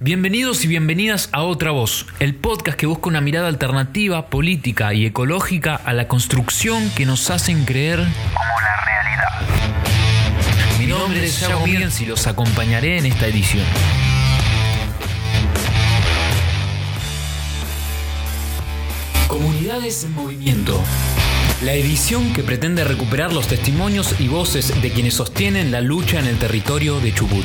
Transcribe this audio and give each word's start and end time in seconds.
Bienvenidos 0.00 0.64
y 0.64 0.68
bienvenidas 0.68 1.28
a 1.32 1.42
Otra 1.42 1.70
Voz, 1.70 2.06
el 2.18 2.34
podcast 2.34 2.76
que 2.76 2.86
busca 2.86 3.08
una 3.08 3.20
mirada 3.20 3.48
alternativa, 3.48 4.26
política 4.26 4.94
y 4.94 5.06
ecológica 5.06 5.76
a 5.76 5.92
la 5.92 6.08
construcción 6.08 6.90
que 6.90 7.06
nos 7.06 7.30
hacen 7.30 7.64
creer 7.64 7.98
como 7.98 8.60
la 8.60 8.84
realidad. 8.84 10.78
Mi 10.78 10.86
nombre 10.86 11.24
es 11.24 11.40
Yago 11.40 11.66
Miguel 11.66 11.90
y 12.00 12.04
los 12.06 12.26
acompañaré 12.26 12.98
en 12.98 13.06
esta 13.06 13.26
edición. 13.26 13.64
Comunidades 19.28 20.04
en 20.04 20.12
Movimiento. 20.14 20.80
La 21.62 21.74
edición 21.74 22.32
que 22.32 22.42
pretende 22.42 22.82
recuperar 22.82 23.32
los 23.32 23.46
testimonios 23.46 24.20
y 24.20 24.26
voces 24.26 24.82
de 24.82 24.90
quienes 24.90 25.14
sostienen 25.14 25.70
la 25.70 25.80
lucha 25.80 26.18
en 26.18 26.26
el 26.26 26.38
territorio 26.38 26.98
de 26.98 27.14
Chubut. 27.14 27.44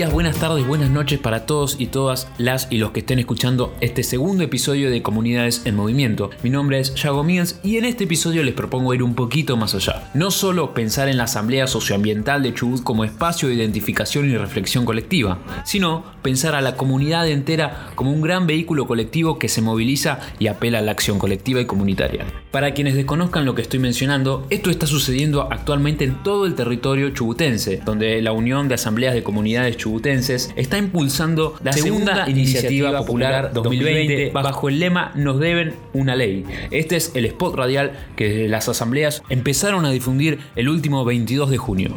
Buenas 0.00 0.38
tardes, 0.38 0.66
buenas 0.66 0.88
noches 0.88 1.20
para 1.20 1.44
todos 1.44 1.76
y 1.78 1.86
todas 1.86 2.26
las 2.38 2.66
y 2.70 2.78
los 2.78 2.92
que 2.92 3.00
estén 3.00 3.18
escuchando 3.18 3.74
este 3.82 4.02
segundo 4.02 4.42
episodio 4.42 4.90
de 4.90 5.02
Comunidades 5.02 5.62
en 5.66 5.76
Movimiento. 5.76 6.30
Mi 6.42 6.48
nombre 6.48 6.80
es 6.80 6.94
Yago 6.94 7.22
Míguez 7.22 7.60
y 7.62 7.76
en 7.76 7.84
este 7.84 8.04
episodio 8.04 8.42
les 8.42 8.54
propongo 8.54 8.94
ir 8.94 9.02
un 9.02 9.14
poquito 9.14 9.54
más 9.58 9.74
allá. 9.74 10.10
No 10.14 10.30
solo 10.30 10.72
pensar 10.72 11.08
en 11.08 11.18
la 11.18 11.24
Asamblea 11.24 11.66
Socioambiental 11.66 12.42
de 12.42 12.54
Chubut 12.54 12.82
como 12.82 13.04
espacio 13.04 13.48
de 13.48 13.54
identificación 13.54 14.30
y 14.30 14.36
reflexión 14.36 14.86
colectiva, 14.86 15.38
sino 15.64 16.04
pensar 16.22 16.54
a 16.54 16.62
la 16.62 16.76
comunidad 16.76 17.28
entera 17.28 17.90
como 17.94 18.12
un 18.12 18.22
gran 18.22 18.46
vehículo 18.46 18.86
colectivo 18.86 19.38
que 19.38 19.50
se 19.50 19.60
moviliza 19.60 20.20
y 20.38 20.46
apela 20.46 20.78
a 20.78 20.82
la 20.82 20.92
acción 20.92 21.18
colectiva 21.18 21.60
y 21.60 21.66
comunitaria. 21.66 22.24
Para 22.50 22.72
quienes 22.72 22.94
desconozcan 22.94 23.44
lo 23.44 23.54
que 23.54 23.62
estoy 23.62 23.78
mencionando, 23.78 24.46
esto 24.48 24.70
está 24.70 24.86
sucediendo 24.86 25.48
actualmente 25.50 26.04
en 26.04 26.22
todo 26.22 26.46
el 26.46 26.54
territorio 26.54 27.10
chubutense, 27.10 27.82
donde 27.84 28.22
la 28.22 28.32
Unión 28.32 28.68
de 28.68 28.74
Asambleas 28.74 29.14
de 29.14 29.22
Comunidades 29.22 29.81
Chubut 29.82 30.06
está 30.06 30.78
impulsando 30.78 31.56
la 31.60 31.72
segunda, 31.72 32.30
iniciativa 32.30 32.96
popular 32.98 33.52
2020 33.52 34.30
bajo 34.30 34.68
el 34.68 34.78
lema 34.78 35.10
Nos 35.16 35.40
deben 35.40 35.74
una 35.92 36.14
ley. 36.14 36.44
Este 36.70 36.94
es 36.94 37.10
el 37.14 37.24
spot 37.24 37.56
radial 37.56 37.90
que 38.14 38.46
las 38.46 38.68
asambleas 38.68 39.24
empezaron 39.28 39.84
a 39.84 39.90
difundir 39.90 40.38
el 40.54 40.68
último 40.68 41.04
22 41.04 41.50
de 41.50 41.58
junio. 41.58 41.96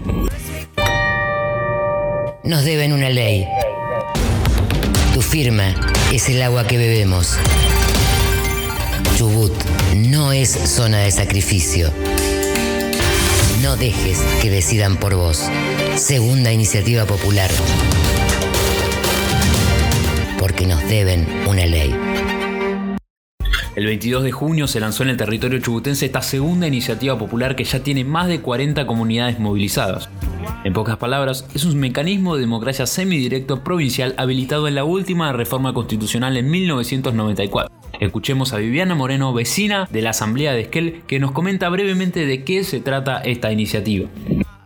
Nos 2.44 2.66
deben 2.66 2.92
una 2.92 3.12
ley. 3.12 3.46
Tu 5.14 5.22
firma 5.22 5.76
es 6.12 6.28
el 6.28 6.42
agua 6.42 6.66
que 6.66 6.80
bebemos. 6.80 7.38
Chubut 9.16 9.54
no 9.96 10.32
es 10.32 10.50
zona 10.50 11.02
de 11.02 11.12
sacrificio. 11.12 11.92
No 13.66 13.76
dejes 13.76 14.20
que 14.44 14.52
decidan 14.52 14.96
por 14.98 15.16
vos. 15.16 15.50
Segunda 15.96 16.54
iniciativa 16.54 17.06
popular. 17.06 17.50
Porque 20.38 20.68
nos 20.68 20.88
deben 20.88 21.28
una 21.50 21.66
ley. 21.66 21.92
El 23.76 23.88
22 23.88 24.24
de 24.24 24.32
junio 24.32 24.68
se 24.68 24.80
lanzó 24.80 25.02
en 25.02 25.10
el 25.10 25.18
territorio 25.18 25.58
chubutense 25.62 26.06
esta 26.06 26.22
segunda 26.22 26.68
iniciativa 26.68 27.18
popular 27.18 27.56
que 27.56 27.64
ya 27.64 27.80
tiene 27.80 28.04
más 28.04 28.28
de 28.28 28.40
40 28.40 28.86
comunidades 28.86 29.40
movilizadas. 29.40 30.10
En 30.64 30.74
pocas 30.74 30.98
palabras, 30.98 31.48
es 31.56 31.66
un 31.66 31.80
mecanismo 31.80 32.36
de 32.36 32.42
democracia 32.42 32.86
semidirecto 32.86 33.64
provincial 33.64 34.14
habilitado 34.18 34.68
en 34.68 34.76
la 34.76 34.84
última 34.84 35.34
reforma 35.34 35.74
constitucional 35.74 36.38
en 36.38 36.52
1994. 36.52 37.76
Escuchemos 38.00 38.54
a 38.54 38.58
Viviana 38.58 38.96
Moreno, 38.96 39.34
vecina 39.34 39.88
de 39.92 40.02
la 40.02 40.12
Asamblea 40.12 40.54
de 40.54 40.62
Esquel, 40.62 41.02
que 41.08 41.20
nos 41.20 41.32
comenta 41.32 41.70
brevemente 41.70 42.26
de 42.26 42.44
qué 42.44 42.64
se 42.64 42.80
trata 42.80 43.20
esta 43.20 43.52
iniciativa. 43.52 44.10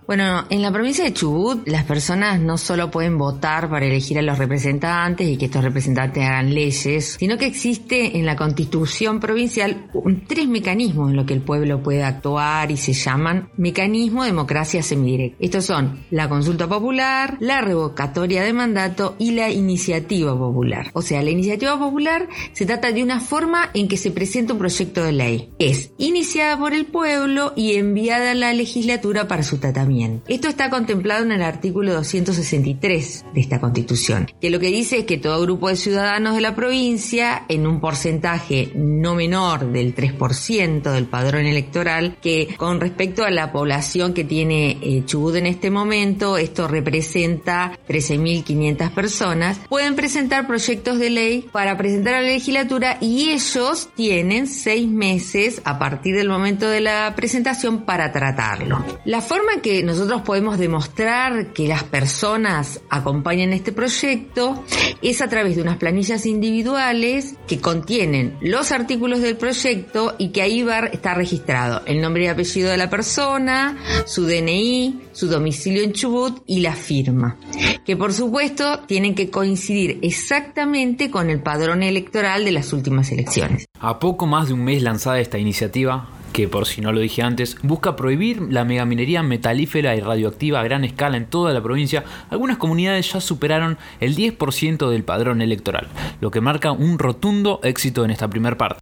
Bueno, 0.09 0.43
en 0.49 0.63
la 0.63 0.71
provincia 0.71 1.03
de 1.03 1.13
Chubut 1.13 1.67
las 1.67 1.83
personas 1.83 2.39
no 2.39 2.57
solo 2.57 2.89
pueden 2.89 3.19
votar 3.19 3.69
para 3.69 3.85
elegir 3.85 4.17
a 4.17 4.23
los 4.23 4.39
representantes 4.39 5.29
y 5.29 5.37
que 5.37 5.45
estos 5.45 5.63
representantes 5.63 6.23
hagan 6.23 6.51
leyes, 6.51 7.17
sino 7.19 7.37
que 7.37 7.45
existe 7.45 8.17
en 8.17 8.25
la 8.25 8.35
constitución 8.35 9.19
provincial 9.19 9.85
tres 10.27 10.47
mecanismos 10.47 11.11
en 11.11 11.15
los 11.15 11.27
que 11.27 11.35
el 11.35 11.43
pueblo 11.43 11.83
puede 11.83 12.03
actuar 12.03 12.71
y 12.71 12.77
se 12.77 12.93
llaman 12.93 13.49
mecanismo 13.55 14.23
de 14.23 14.31
democracia 14.31 14.81
semidirecta. 14.81 15.37
Estos 15.39 15.65
son 15.65 15.99
la 16.09 16.27
consulta 16.27 16.67
popular, 16.67 17.37
la 17.39 17.61
revocatoria 17.61 18.41
de 18.41 18.53
mandato 18.53 19.15
y 19.19 19.33
la 19.33 19.51
iniciativa 19.51 20.35
popular. 20.35 20.89
O 20.93 21.03
sea, 21.03 21.21
la 21.21 21.29
iniciativa 21.29 21.77
popular 21.77 22.27
se 22.53 22.65
trata 22.65 22.91
de 22.91 23.03
una 23.03 23.19
forma 23.19 23.69
en 23.75 23.87
que 23.87 23.97
se 23.97 24.09
presenta 24.09 24.53
un 24.53 24.59
proyecto 24.59 25.03
de 25.03 25.11
ley. 25.11 25.53
Es 25.59 25.91
iniciada 25.99 26.57
por 26.57 26.73
el 26.73 26.87
pueblo 26.87 27.53
y 27.55 27.75
enviada 27.75 28.31
a 28.31 28.33
la 28.33 28.53
legislatura 28.53 29.27
para 29.27 29.43
su 29.43 29.59
tratamiento. 29.59 29.98
Esto 30.27 30.47
está 30.47 30.69
contemplado 30.69 31.23
en 31.23 31.31
el 31.31 31.41
artículo 31.41 31.93
263 31.93 33.25
de 33.33 33.41
esta 33.41 33.59
constitución, 33.59 34.27
que 34.39 34.49
lo 34.49 34.59
que 34.59 34.67
dice 34.67 34.99
es 34.99 35.05
que 35.05 35.17
todo 35.17 35.41
grupo 35.41 35.69
de 35.69 35.75
ciudadanos 35.75 36.35
de 36.35 36.41
la 36.41 36.55
provincia, 36.55 37.43
en 37.49 37.67
un 37.67 37.81
porcentaje 37.81 38.71
no 38.75 39.15
menor 39.15 39.71
del 39.71 39.95
3% 39.95 40.91
del 40.91 41.05
padrón 41.05 41.45
electoral, 41.45 42.17
que 42.21 42.55
con 42.57 42.79
respecto 42.79 43.25
a 43.25 43.31
la 43.31 43.51
población 43.51 44.13
que 44.13 44.23
tiene 44.23 44.77
eh, 44.81 45.03
Chubut 45.05 45.35
en 45.35 45.47
este 45.47 45.69
momento, 45.69 46.37
esto 46.37 46.67
representa 46.67 47.77
13.500 47.87 48.91
personas, 48.91 49.59
pueden 49.67 49.95
presentar 49.95 50.47
proyectos 50.47 50.99
de 50.99 51.09
ley 51.09 51.49
para 51.51 51.77
presentar 51.77 52.15
a 52.15 52.21
la 52.21 52.29
legislatura 52.29 52.97
y 53.01 53.29
ellos 53.31 53.89
tienen 53.95 54.47
seis 54.47 54.87
meses 54.87 55.61
a 55.65 55.77
partir 55.79 56.15
del 56.15 56.29
momento 56.29 56.69
de 56.69 56.81
la 56.81 57.13
presentación 57.15 57.85
para 57.85 58.11
tratarlo. 58.11 58.83
La 59.05 59.21
forma 59.21 59.61
que 59.61 59.83
nosotros 59.89 60.21
podemos 60.21 60.59
demostrar 60.59 61.47
que 61.51 61.67
las 61.67 61.83
personas 61.83 62.79
acompañan 62.89 63.53
este 63.53 63.71
proyecto 63.71 64.63
es 65.01 65.21
a 65.21 65.27
través 65.27 65.55
de 65.55 65.63
unas 65.63 65.77
planillas 65.77 66.27
individuales 66.27 67.35
que 67.47 67.59
contienen 67.59 68.37
los 68.39 68.71
artículos 68.71 69.21
del 69.21 69.35
proyecto 69.35 70.15
y 70.19 70.29
que 70.29 70.43
ahí 70.43 70.61
va, 70.61 70.79
está 70.79 71.15
registrado 71.15 71.81
el 71.87 72.01
nombre 72.01 72.25
y 72.25 72.27
apellido 72.27 72.69
de 72.69 72.77
la 72.77 72.89
persona, 72.91 73.77
su 74.05 74.27
DNI, 74.27 75.01
su 75.11 75.27
domicilio 75.27 75.81
en 75.81 75.93
Chubut 75.93 76.43
y 76.45 76.59
la 76.59 76.73
firma. 76.73 77.37
Que 77.83 77.97
por 77.97 78.13
supuesto 78.13 78.81
tienen 78.81 79.15
que 79.15 79.31
coincidir 79.31 79.97
exactamente 80.03 81.09
con 81.09 81.31
el 81.31 81.41
padrón 81.41 81.81
electoral 81.81 82.45
de 82.45 82.51
las 82.51 82.73
últimas 82.73 83.11
elecciones. 83.11 83.65
A 83.79 83.97
poco 83.97 84.27
más 84.27 84.49
de 84.49 84.53
un 84.53 84.63
mes 84.63 84.83
lanzada 84.83 85.19
esta 85.19 85.39
iniciativa, 85.39 86.07
que 86.31 86.47
por 86.47 86.65
si 86.65 86.81
no 86.81 86.91
lo 86.91 86.99
dije 86.99 87.21
antes, 87.21 87.57
busca 87.63 87.95
prohibir 87.95 88.41
la 88.41 88.63
megaminería 88.63 89.23
metalífera 89.23 89.95
y 89.95 90.01
radioactiva 90.01 90.59
a 90.59 90.63
gran 90.63 90.83
escala 90.83 91.17
en 91.17 91.25
toda 91.25 91.53
la 91.53 91.61
provincia, 91.61 92.03
algunas 92.29 92.57
comunidades 92.57 93.11
ya 93.11 93.21
superaron 93.21 93.77
el 93.99 94.15
10% 94.15 94.89
del 94.89 95.03
padrón 95.03 95.41
electoral, 95.41 95.87
lo 96.21 96.31
que 96.31 96.41
marca 96.41 96.71
un 96.71 96.99
rotundo 96.99 97.59
éxito 97.63 98.05
en 98.05 98.11
esta 98.11 98.29
primera 98.29 98.57
parte. 98.57 98.79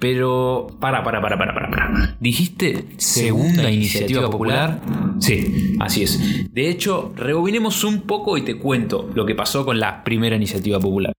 Pero, 0.00 0.68
para, 0.80 1.04
para, 1.04 1.20
para, 1.20 1.36
para, 1.36 1.52
para, 1.52 1.70
para. 1.70 2.16
¿Dijiste 2.20 2.86
segunda 2.96 3.70
iniciativa 3.70 4.30
popular? 4.30 4.80
Sí, 5.18 5.76
así 5.78 6.04
es. 6.04 6.52
De 6.54 6.70
hecho, 6.70 7.12
rebobinemos 7.14 7.84
un 7.84 8.02
poco 8.02 8.38
y 8.38 8.42
te 8.42 8.56
cuento 8.56 9.10
lo 9.14 9.26
que 9.26 9.34
pasó 9.34 9.64
con 9.66 9.78
la 9.78 10.02
primera 10.02 10.36
iniciativa 10.36 10.80
popular. 10.80 11.12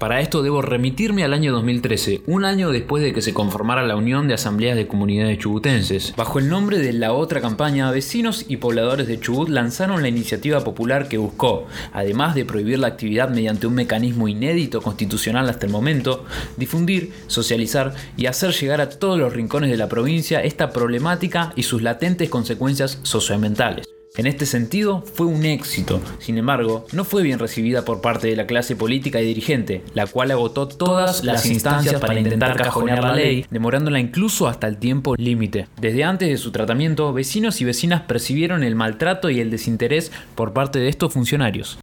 Para 0.00 0.22
esto 0.22 0.42
debo 0.42 0.62
remitirme 0.62 1.24
al 1.24 1.34
año 1.34 1.52
2013, 1.52 2.22
un 2.26 2.46
año 2.46 2.72
después 2.72 3.02
de 3.02 3.12
que 3.12 3.20
se 3.20 3.34
conformara 3.34 3.86
la 3.86 3.96
Unión 3.96 4.28
de 4.28 4.32
Asambleas 4.32 4.74
de 4.74 4.86
Comunidades 4.86 5.36
Chubutenses. 5.36 6.14
Bajo 6.16 6.38
el 6.38 6.48
nombre 6.48 6.78
de 6.78 6.94
la 6.94 7.12
otra 7.12 7.42
campaña, 7.42 7.90
vecinos 7.90 8.46
y 8.48 8.56
pobladores 8.56 9.06
de 9.08 9.20
Chubut 9.20 9.50
lanzaron 9.50 10.00
la 10.00 10.08
iniciativa 10.08 10.64
popular 10.64 11.06
que 11.06 11.18
buscó, 11.18 11.66
además 11.92 12.34
de 12.34 12.46
prohibir 12.46 12.78
la 12.78 12.86
actividad 12.86 13.28
mediante 13.28 13.66
un 13.66 13.74
mecanismo 13.74 14.26
inédito 14.26 14.80
constitucional 14.80 15.50
hasta 15.50 15.66
el 15.66 15.72
momento, 15.72 16.24
difundir, 16.56 17.12
socializar 17.26 17.92
y 18.16 18.24
hacer 18.24 18.52
llegar 18.52 18.80
a 18.80 18.88
todos 18.88 19.18
los 19.18 19.34
rincones 19.34 19.70
de 19.70 19.76
la 19.76 19.90
provincia 19.90 20.42
esta 20.42 20.70
problemática 20.70 21.52
y 21.56 21.64
sus 21.64 21.82
latentes 21.82 22.30
consecuencias 22.30 23.00
socioambientales. 23.02 23.86
En 24.16 24.26
este 24.26 24.44
sentido, 24.44 25.02
fue 25.02 25.26
un 25.26 25.44
éxito. 25.44 26.00
Sin 26.18 26.36
embargo, 26.36 26.86
no 26.92 27.04
fue 27.04 27.22
bien 27.22 27.38
recibida 27.38 27.84
por 27.84 28.00
parte 28.00 28.26
de 28.26 28.36
la 28.36 28.46
clase 28.46 28.74
política 28.74 29.20
y 29.20 29.26
dirigente, 29.26 29.84
la 29.94 30.06
cual 30.06 30.30
agotó 30.32 30.66
todas 30.66 31.22
las 31.24 31.46
instancias 31.46 32.00
para 32.00 32.18
intentar 32.18 32.56
cajonear 32.56 33.02
la 33.02 33.14
ley, 33.14 33.46
demorándola 33.50 34.00
incluso 34.00 34.48
hasta 34.48 34.66
el 34.66 34.78
tiempo 34.78 35.14
límite. 35.16 35.68
Desde 35.80 36.04
antes 36.04 36.28
de 36.28 36.38
su 36.38 36.50
tratamiento, 36.50 37.12
vecinos 37.12 37.60
y 37.60 37.64
vecinas 37.64 38.02
percibieron 38.02 38.64
el 38.64 38.74
maltrato 38.74 39.30
y 39.30 39.40
el 39.40 39.50
desinterés 39.50 40.10
por 40.34 40.52
parte 40.52 40.80
de 40.80 40.88
estos 40.88 41.12
funcionarios. 41.12 41.78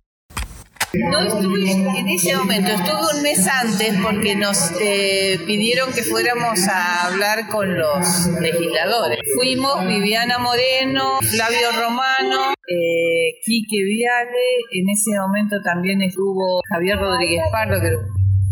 No 0.94 1.20
estuve 1.20 1.72
en 1.72 2.08
ese 2.08 2.36
momento, 2.36 2.72
estuve 2.72 3.18
un 3.18 3.22
mes 3.22 3.46
antes 3.46 3.94
porque 4.02 4.36
nos 4.36 4.72
eh, 4.82 5.38
pidieron 5.46 5.92
que 5.92 6.02
fuéramos 6.02 6.66
a 6.70 7.08
hablar 7.08 7.48
con 7.50 7.78
los 7.78 8.28
legisladores. 8.40 9.20
Fuimos 9.36 9.86
Viviana 9.86 10.38
Moreno, 10.40 11.20
Flavio 11.22 11.72
Romano, 11.78 12.54
eh, 12.68 13.40
Quique 13.46 13.84
Viale, 13.84 14.48
en 14.72 14.90
ese 14.90 15.12
momento 15.20 15.58
también 15.62 16.02
estuvo 16.02 16.62
Javier 16.70 16.98
Rodríguez 16.98 17.44
Pardo, 17.52 17.82
que 17.82 17.92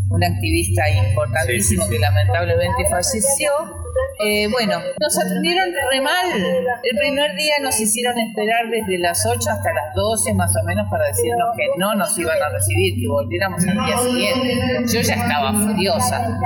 un 0.09 0.23
activista 0.23 0.89
importantísimo 0.89 1.87
que 1.89 1.99
lamentablemente 1.99 2.85
falleció. 2.89 3.51
Eh, 4.23 4.47
bueno, 4.47 4.79
nos 4.99 5.17
atendieron 5.17 5.69
re 5.91 6.01
mal. 6.01 6.27
El 6.83 6.97
primer 6.97 7.35
día 7.35 7.55
nos 7.61 7.79
hicieron 7.79 8.17
esperar 8.19 8.69
desde 8.69 8.97
las 8.99 9.25
8 9.25 9.37
hasta 9.49 9.73
las 9.73 9.93
12 9.95 10.33
más 10.33 10.53
o 10.55 10.63
menos 10.65 10.87
para 10.89 11.07
decirnos 11.07 11.49
que 11.57 11.67
no 11.77 11.95
nos 11.95 12.17
iban 12.17 12.41
a 12.41 12.49
recibir, 12.49 12.95
que 13.01 13.07
volviéramos 13.07 13.61
al 13.67 13.85
día 13.85 13.97
siguiente. 13.97 14.93
Yo 14.93 15.01
ya 15.01 15.15
estaba 15.15 15.53
furiosa. 15.53 16.39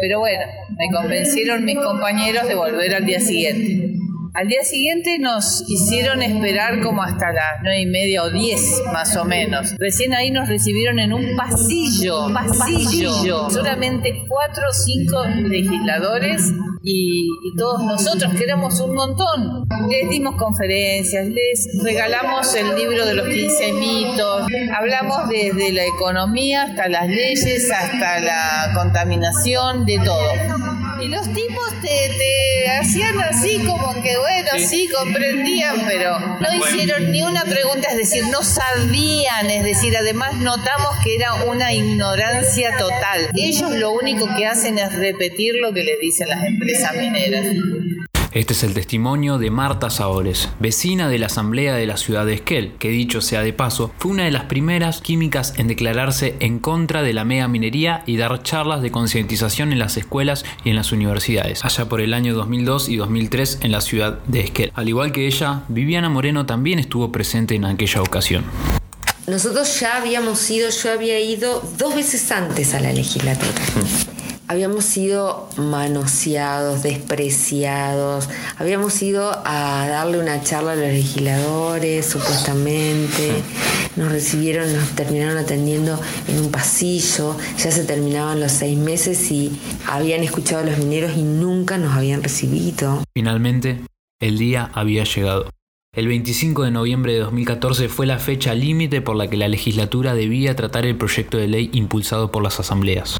Pero 0.00 0.20
bueno, 0.20 0.44
me 0.76 0.90
convencieron 0.90 1.64
mis 1.64 1.78
compañeros 1.78 2.46
de 2.46 2.54
volver 2.54 2.94
al 2.94 3.06
día 3.06 3.20
siguiente. 3.20 3.95
Al 4.36 4.48
día 4.48 4.62
siguiente 4.64 5.18
nos 5.18 5.64
hicieron 5.66 6.22
esperar 6.22 6.82
como 6.82 7.02
hasta 7.02 7.32
las 7.32 7.62
nueve 7.62 7.80
y 7.80 7.86
media 7.86 8.22
o 8.22 8.30
diez 8.30 8.82
más 8.92 9.16
o 9.16 9.24
menos. 9.24 9.74
Recién 9.78 10.12
ahí 10.12 10.30
nos 10.30 10.46
recibieron 10.46 10.98
en 10.98 11.14
un 11.14 11.34
pasillo, 11.36 12.26
pasillo. 12.34 13.48
Solamente 13.48 14.26
cuatro 14.28 14.62
o 14.68 14.74
cinco 14.74 15.24
legisladores 15.48 16.52
y, 16.82 17.28
todos 17.56 17.82
nosotros, 17.82 18.34
que 18.34 18.44
éramos 18.44 18.78
un 18.80 18.94
montón. 18.94 19.64
Les 19.88 20.10
dimos 20.10 20.36
conferencias, 20.36 21.26
les 21.26 21.82
regalamos 21.82 22.54
el 22.54 22.76
libro 22.76 23.06
de 23.06 23.14
los 23.14 23.26
15 23.26 23.72
mitos, 23.72 24.46
hablamos 24.76 25.30
desde 25.30 25.72
la 25.72 25.84
economía 25.84 26.64
hasta 26.64 26.88
las 26.88 27.08
leyes, 27.08 27.70
hasta 27.70 28.20
la 28.20 28.72
contaminación, 28.74 29.86
de 29.86 29.98
todo. 30.04 30.65
Y 31.00 31.08
los 31.08 31.26
tipos 31.32 31.80
te, 31.82 32.68
hacían 32.80 33.18
así 33.20 33.58
como 33.58 33.92
que, 34.02 34.16
bueno, 34.16 34.50
sí. 34.58 34.88
comprendían, 34.88 35.82
pero 35.86 36.18
no 36.18 36.54
hicieron 36.54 37.10
ni 37.12 37.22
una 37.22 37.44
pregunta, 37.44 37.88
es 37.90 37.96
decir, 37.96 38.24
no 38.30 38.42
sabían, 38.42 39.50
es 39.50 39.64
decir, 39.64 39.96
además 39.96 40.34
notamos 40.36 40.96
que 41.04 41.16
era 41.16 41.34
una 41.44 41.72
ignorancia 41.72 42.76
total. 42.78 43.30
Ellos 43.34 43.72
lo 43.72 43.92
único 43.92 44.26
que 44.36 44.46
hacen 44.46 44.78
es 44.78 44.94
repetir 44.94 45.54
lo 45.60 45.72
que 45.72 45.84
les 45.84 46.00
dicen 46.00 46.28
las 46.28 46.44
empresas 46.44 46.96
mineras. 46.96 47.44
Este 48.36 48.52
es 48.52 48.64
el 48.64 48.74
testimonio 48.74 49.38
de 49.38 49.50
Marta 49.50 49.88
Saores, 49.88 50.50
vecina 50.60 51.08
de 51.08 51.18
la 51.18 51.24
Asamblea 51.24 51.74
de 51.74 51.86
la 51.86 51.96
ciudad 51.96 52.26
de 52.26 52.34
Esquel, 52.34 52.74
que 52.78 52.90
dicho 52.90 53.22
sea 53.22 53.40
de 53.40 53.54
paso, 53.54 53.90
fue 53.96 54.10
una 54.10 54.24
de 54.24 54.30
las 54.30 54.44
primeras 54.44 55.00
químicas 55.00 55.54
en 55.56 55.68
declararse 55.68 56.36
en 56.40 56.58
contra 56.58 57.00
de 57.00 57.14
la 57.14 57.24
mega 57.24 57.48
minería 57.48 58.02
y 58.04 58.18
dar 58.18 58.42
charlas 58.42 58.82
de 58.82 58.90
concientización 58.90 59.72
en 59.72 59.78
las 59.78 59.96
escuelas 59.96 60.44
y 60.64 60.68
en 60.68 60.76
las 60.76 60.92
universidades, 60.92 61.64
allá 61.64 61.88
por 61.88 62.02
el 62.02 62.12
año 62.12 62.34
2002 62.34 62.90
y 62.90 62.96
2003 62.96 63.60
en 63.62 63.72
la 63.72 63.80
ciudad 63.80 64.18
de 64.26 64.40
Esquel. 64.40 64.70
Al 64.74 64.86
igual 64.86 65.12
que 65.12 65.26
ella, 65.26 65.62
Viviana 65.68 66.10
Moreno 66.10 66.44
también 66.44 66.78
estuvo 66.78 67.10
presente 67.10 67.54
en 67.54 67.64
aquella 67.64 68.02
ocasión. 68.02 68.44
Nosotros 69.26 69.80
ya 69.80 69.96
habíamos 69.96 70.50
ido, 70.50 70.68
yo 70.68 70.92
había 70.92 71.18
ido 71.18 71.62
dos 71.78 71.94
veces 71.94 72.30
antes 72.30 72.74
a 72.74 72.80
la 72.80 72.92
legislatura 72.92 73.62
habíamos 74.48 74.84
sido 74.84 75.48
manoseados, 75.56 76.82
despreciados, 76.82 78.28
habíamos 78.56 79.00
ido 79.02 79.30
a 79.44 79.86
darle 79.88 80.18
una 80.18 80.42
charla 80.42 80.72
a 80.72 80.76
los 80.76 80.86
legisladores, 80.86 82.06
supuestamente, 82.06 83.32
nos 83.96 84.12
recibieron, 84.12 84.72
nos 84.72 84.90
terminaron 84.90 85.38
atendiendo 85.38 86.00
en 86.28 86.40
un 86.40 86.50
pasillo, 86.50 87.36
ya 87.58 87.70
se 87.70 87.84
terminaban 87.84 88.40
los 88.40 88.52
seis 88.52 88.78
meses 88.78 89.30
y 89.30 89.58
habían 89.86 90.22
escuchado 90.22 90.62
a 90.62 90.66
los 90.66 90.78
mineros 90.78 91.16
y 91.16 91.22
nunca 91.22 91.78
nos 91.78 91.94
habían 91.94 92.22
recibido. 92.22 93.02
Finalmente, 93.14 93.80
el 94.20 94.38
día 94.38 94.70
había 94.74 95.04
llegado. 95.04 95.50
El 95.94 96.08
25 96.08 96.64
de 96.64 96.70
noviembre 96.70 97.14
de 97.14 97.20
2014 97.20 97.88
fue 97.88 98.04
la 98.06 98.18
fecha 98.18 98.54
límite 98.54 99.00
por 99.00 99.16
la 99.16 99.30
que 99.30 99.38
la 99.38 99.48
legislatura 99.48 100.14
debía 100.14 100.54
tratar 100.54 100.84
el 100.84 100.96
proyecto 100.96 101.38
de 101.38 101.48
ley 101.48 101.70
impulsado 101.72 102.30
por 102.30 102.42
las 102.42 102.60
asambleas 102.60 103.16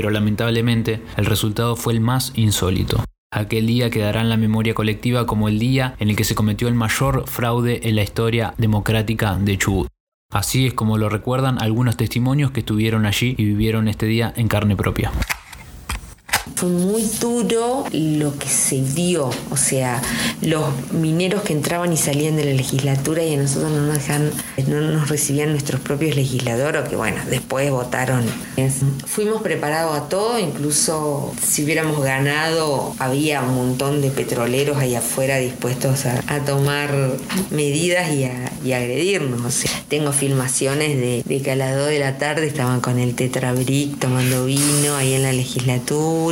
pero 0.00 0.08
lamentablemente 0.08 1.02
el 1.18 1.26
resultado 1.26 1.76
fue 1.76 1.92
el 1.92 2.00
más 2.00 2.32
insólito. 2.34 3.04
Aquel 3.30 3.66
día 3.66 3.90
quedará 3.90 4.22
en 4.22 4.30
la 4.30 4.38
memoria 4.38 4.72
colectiva 4.72 5.26
como 5.26 5.46
el 5.46 5.58
día 5.58 5.94
en 5.98 6.08
el 6.08 6.16
que 6.16 6.24
se 6.24 6.34
cometió 6.34 6.68
el 6.68 6.74
mayor 6.74 7.28
fraude 7.28 7.86
en 7.86 7.96
la 7.96 8.02
historia 8.02 8.54
democrática 8.56 9.36
de 9.38 9.58
Chubut. 9.58 9.88
Así 10.32 10.66
es 10.66 10.72
como 10.72 10.96
lo 10.96 11.10
recuerdan 11.10 11.60
algunos 11.60 11.98
testimonios 11.98 12.50
que 12.50 12.60
estuvieron 12.60 13.04
allí 13.04 13.34
y 13.36 13.44
vivieron 13.44 13.88
este 13.88 14.06
día 14.06 14.32
en 14.36 14.48
carne 14.48 14.74
propia. 14.74 15.12
Fue 16.54 16.68
muy 16.68 17.02
duro 17.20 17.84
lo 17.92 18.38
que 18.38 18.48
se 18.48 18.80
vio, 18.80 19.30
o 19.50 19.56
sea, 19.56 20.02
los 20.42 20.92
mineros 20.92 21.42
que 21.42 21.52
entraban 21.52 21.92
y 21.92 21.96
salían 21.96 22.36
de 22.36 22.44
la 22.44 22.52
legislatura 22.52 23.22
y 23.22 23.34
a 23.34 23.38
nosotros 23.38 23.70
no 23.70 23.86
nos 23.86 23.96
dejan, 23.96 24.30
no 24.66 24.80
nos 24.80 25.08
recibían 25.08 25.52
nuestros 25.52 25.80
propios 25.80 26.16
legisladores, 26.16 26.88
que 26.88 26.96
bueno, 26.96 27.18
después 27.28 27.70
votaron. 27.70 28.24
Fuimos 29.06 29.42
preparados 29.42 29.98
a 29.98 30.08
todo, 30.08 30.38
incluso 30.38 31.32
si 31.42 31.64
hubiéramos 31.64 32.02
ganado, 32.02 32.94
había 32.98 33.42
un 33.42 33.54
montón 33.54 34.00
de 34.00 34.10
petroleros 34.10 34.78
ahí 34.78 34.94
afuera 34.94 35.36
dispuestos 35.38 36.06
a, 36.06 36.20
tomar 36.44 36.90
medidas 37.50 38.12
y 38.12 38.24
a, 38.24 38.76
agredirnos. 38.76 39.64
tengo 39.88 40.12
filmaciones 40.12 40.96
de, 40.96 41.22
de 41.24 41.42
que 41.42 41.50
a 41.52 41.56
las 41.56 41.76
2 41.76 41.88
de 41.88 41.98
la 41.98 42.18
tarde 42.18 42.46
estaban 42.46 42.80
con 42.80 42.98
el 42.98 43.14
tetrabric 43.14 43.98
tomando 43.98 44.46
vino 44.46 44.96
ahí 44.96 45.14
en 45.14 45.22
la 45.22 45.32
legislatura 45.32 46.29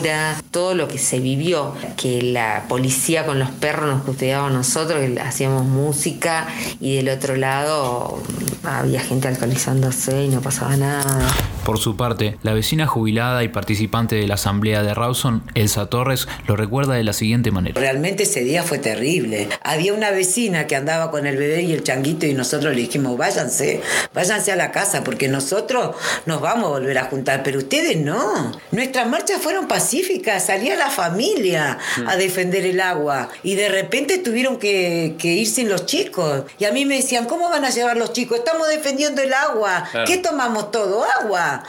todo 0.50 0.74
lo 0.74 0.88
que 0.88 0.98
se 0.98 1.20
vivió, 1.20 1.74
que 1.96 2.22
la 2.22 2.64
policía 2.68 3.26
con 3.26 3.38
los 3.38 3.50
perros 3.50 3.88
nos 3.88 4.02
custodiaba 4.02 4.48
a 4.48 4.50
nosotros, 4.50 5.00
que 5.00 5.20
hacíamos 5.20 5.64
música 5.64 6.46
y 6.80 6.96
del 6.96 7.08
otro 7.08 7.36
lado 7.36 8.22
había 8.64 9.00
gente 9.00 9.28
alcoholizándose 9.28 10.24
y 10.24 10.28
no 10.28 10.40
pasaba 10.40 10.76
nada. 10.76 11.28
Por 11.64 11.78
su 11.78 11.96
parte, 11.96 12.38
la 12.42 12.52
vecina 12.52 12.86
jubilada 12.86 13.44
y 13.44 13.48
participante 13.48 14.16
de 14.16 14.26
la 14.26 14.34
asamblea 14.34 14.82
de 14.82 14.94
Rawson, 14.94 15.42
Elsa 15.54 15.86
Torres, 15.86 16.28
lo 16.46 16.56
recuerda 16.56 16.94
de 16.94 17.04
la 17.04 17.12
siguiente 17.12 17.50
manera. 17.50 17.80
Realmente 17.80 18.22
ese 18.22 18.40
día 18.40 18.62
fue 18.62 18.78
terrible. 18.78 19.48
Había 19.62 19.92
una 19.92 20.10
vecina 20.10 20.66
que 20.66 20.76
andaba 20.76 21.10
con 21.10 21.26
el 21.26 21.36
bebé 21.36 21.62
y 21.62 21.72
el 21.72 21.82
changuito 21.82 22.26
y 22.26 22.34
nosotros 22.34 22.74
le 22.74 22.80
dijimos, 22.80 23.16
váyanse, 23.16 23.82
váyanse 24.14 24.52
a 24.52 24.56
la 24.56 24.70
casa 24.70 25.04
porque 25.04 25.28
nosotros 25.28 25.96
nos 26.26 26.40
vamos 26.40 26.66
a 26.66 26.68
volver 26.68 26.98
a 26.98 27.04
juntar, 27.04 27.42
pero 27.42 27.58
ustedes 27.58 27.96
no. 27.96 28.52
Nuestras 28.72 29.08
marchas 29.08 29.40
fueron 29.40 29.68
pacíficas, 29.88 30.44
salía 30.44 30.76
la 30.76 30.90
familia 30.90 31.78
a 32.06 32.16
defender 32.16 32.66
el 32.66 32.78
agua 32.78 33.30
y 33.42 33.54
de 33.54 33.70
repente 33.70 34.18
tuvieron 34.18 34.58
que, 34.58 35.16
ir 35.18 35.46
sin 35.46 35.70
los 35.70 35.86
chicos. 35.86 36.42
Y 36.58 36.66
a 36.66 36.72
mí 36.72 36.84
me 36.84 36.96
decían, 36.96 37.24
¿cómo 37.24 37.48
van 37.48 37.64
a 37.64 37.70
llevar 37.70 37.96
los 37.96 38.12
chicos? 38.12 38.38
Estamos 38.38 38.68
defendiendo 38.68 39.22
el 39.22 39.32
agua. 39.32 39.88
¿Qué 40.06 40.18
tomamos 40.18 40.70
todo? 40.70 41.06
Agua. 41.22 41.64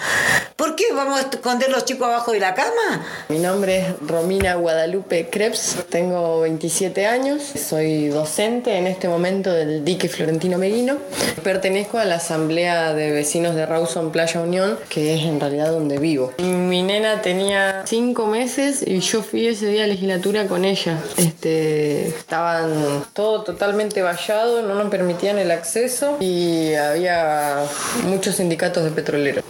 ¿Por 0.57 0.75
qué 0.75 0.91
vamos 0.93 1.17
a 1.17 1.29
esconder 1.29 1.69
los 1.69 1.85
chicos 1.85 2.07
abajo 2.07 2.33
de 2.33 2.41
la 2.41 2.53
cama? 2.53 3.05
Mi 3.29 3.39
nombre 3.39 3.77
es 3.77 3.85
Romina 4.05 4.55
Guadalupe 4.55 5.29
Krebs, 5.29 5.77
tengo 5.87 6.41
27 6.41 7.07
años, 7.07 7.41
soy 7.41 8.09
docente 8.09 8.77
en 8.77 8.87
este 8.87 9.07
momento 9.07 9.53
del 9.53 9.85
dique 9.85 10.09
Florentino 10.09 10.57
Meguino. 10.57 10.97
Pertenezco 11.45 11.97
a 11.97 12.03
la 12.03 12.15
Asamblea 12.15 12.93
de 12.93 13.11
Vecinos 13.11 13.55
de 13.55 13.65
Rawson 13.65 14.11
Playa 14.11 14.41
Unión, 14.41 14.77
que 14.89 15.15
es 15.15 15.21
en 15.23 15.39
realidad 15.39 15.71
donde 15.71 15.97
vivo. 15.97 16.33
Mi 16.39 16.83
nena 16.83 17.21
tenía 17.21 17.83
5 17.85 18.08
meses 18.27 18.83
y 18.85 18.99
yo 18.99 19.21
fui 19.21 19.47
ese 19.47 19.67
día 19.67 19.83
a 19.83 19.87
legislatura 19.87 20.47
con 20.47 20.65
ella. 20.65 20.97
Este, 21.17 22.07
estaban 22.07 23.05
todo 23.13 23.43
totalmente 23.43 24.01
vallado, 24.01 24.61
no 24.61 24.75
nos 24.75 24.89
permitían 24.89 25.37
el 25.37 25.51
acceso 25.51 26.17
y 26.19 26.73
había 26.73 27.57
muchos 28.05 28.35
sindicatos 28.35 28.83
de 28.83 28.91
petroleros 28.91 29.43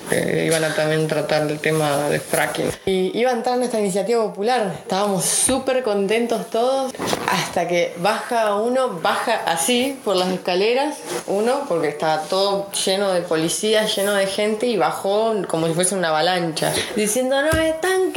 iban 0.46 0.64
a 0.64 0.74
también 0.74 1.08
tratar 1.08 1.50
el 1.50 1.60
tema 1.60 2.10
de 2.10 2.20
fracking. 2.20 2.72
Y 2.86 3.18
iba 3.18 3.32
a 3.32 3.34
entrar 3.34 3.58
en 3.58 3.64
esta 3.64 3.80
iniciativa 3.80 4.24
popular. 4.24 4.76
Estábamos 4.80 5.26
súper 5.26 5.84
contentos 5.84 6.50
todos 6.50 6.94
hasta 7.28 7.68
que 7.68 7.94
baja 8.00 8.56
uno, 8.56 9.00
baja 9.02 9.42
así 9.46 10.00
por 10.04 10.16
las 10.16 10.30
escaleras, 10.30 10.98
uno, 11.28 11.66
porque 11.68 11.90
estaba 11.90 12.24
todo 12.24 12.72
lleno 12.72 13.12
de 13.12 13.22
policías, 13.22 13.96
lleno 13.96 14.14
de 14.14 14.28
gente 14.28 14.66
y 14.66 14.78
bajó 14.78 15.34
como 15.48 15.68
si 15.68 15.74
fuese 15.74 15.96
una 15.96 16.10
avalancha, 16.10 16.74
diciendo, 16.96 17.42
no, 17.42 17.60
están 17.60 18.12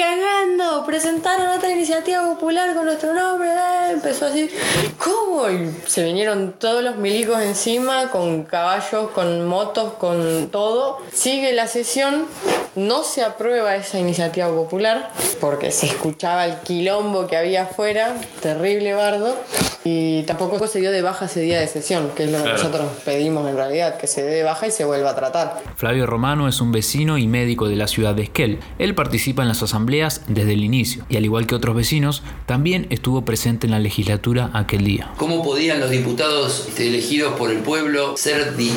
presentaron 0.86 1.48
otra 1.48 1.70
iniciativa 1.70 2.22
popular 2.24 2.74
con 2.74 2.84
nuestro 2.84 3.14
nombre, 3.14 3.48
eh, 3.48 3.90
empezó 3.92 4.26
así, 4.26 4.50
¿cómo? 4.98 5.48
Y 5.48 5.74
se 5.86 6.04
vinieron 6.04 6.52
todos 6.58 6.82
los 6.82 6.96
milicos 6.96 7.40
encima, 7.40 8.10
con 8.10 8.44
caballos, 8.44 9.10
con 9.10 9.46
motos, 9.46 9.94
con 9.94 10.48
todo. 10.50 10.98
Sigue 11.12 11.52
la 11.52 11.66
sesión 11.66 12.26
no 12.74 13.04
se 13.04 13.22
aprueba 13.22 13.76
esa 13.76 13.98
iniciativa 13.98 14.48
popular 14.48 15.10
porque 15.40 15.70
se 15.70 15.86
escuchaba 15.86 16.46
el 16.46 16.56
quilombo 16.60 17.26
que 17.26 17.36
había 17.36 17.64
afuera, 17.64 18.14
terrible 18.40 18.94
bardo. 18.94 19.36
Y 19.84 20.22
tampoco 20.22 20.66
se 20.66 20.80
dio 20.80 20.92
de 20.92 21.02
baja 21.02 21.26
ese 21.26 21.40
día 21.40 21.60
de 21.60 21.66
sesión, 21.66 22.10
que 22.16 22.24
es 22.24 22.30
lo 22.30 22.42
que 22.42 22.50
nosotros 22.50 22.82
pedimos 23.04 23.48
en 23.48 23.56
realidad, 23.56 23.96
que 23.96 24.06
se 24.06 24.22
dé 24.22 24.34
de 24.36 24.42
baja 24.42 24.66
y 24.66 24.70
se 24.70 24.84
vuelva 24.84 25.10
a 25.10 25.14
tratar. 25.14 25.62
Flavio 25.76 26.06
Romano 26.06 26.48
es 26.48 26.60
un 26.60 26.72
vecino 26.72 27.18
y 27.18 27.26
médico 27.26 27.68
de 27.68 27.76
la 27.76 27.88
ciudad 27.88 28.14
de 28.14 28.24
Esquel. 28.24 28.58
Él 28.78 28.94
participa 28.94 29.42
en 29.42 29.48
las 29.48 29.62
asambleas 29.62 30.22
desde 30.28 30.52
el 30.52 30.64
inicio 30.64 31.04
y 31.08 31.16
al 31.16 31.24
igual 31.24 31.46
que 31.46 31.54
otros 31.54 31.74
vecinos, 31.74 32.22
también 32.46 32.86
estuvo 32.90 33.24
presente 33.24 33.66
en 33.66 33.72
la 33.72 33.78
legislatura 33.78 34.50
aquel 34.52 34.84
día. 34.84 35.10
¿Cómo 35.16 35.42
podían 35.42 35.80
los 35.80 35.90
diputados 35.90 36.66
este, 36.68 36.88
elegidos 36.88 37.34
por 37.34 37.50
el 37.50 37.58
pueblo 37.58 38.16
ser 38.16 38.54
eh, 38.58 38.70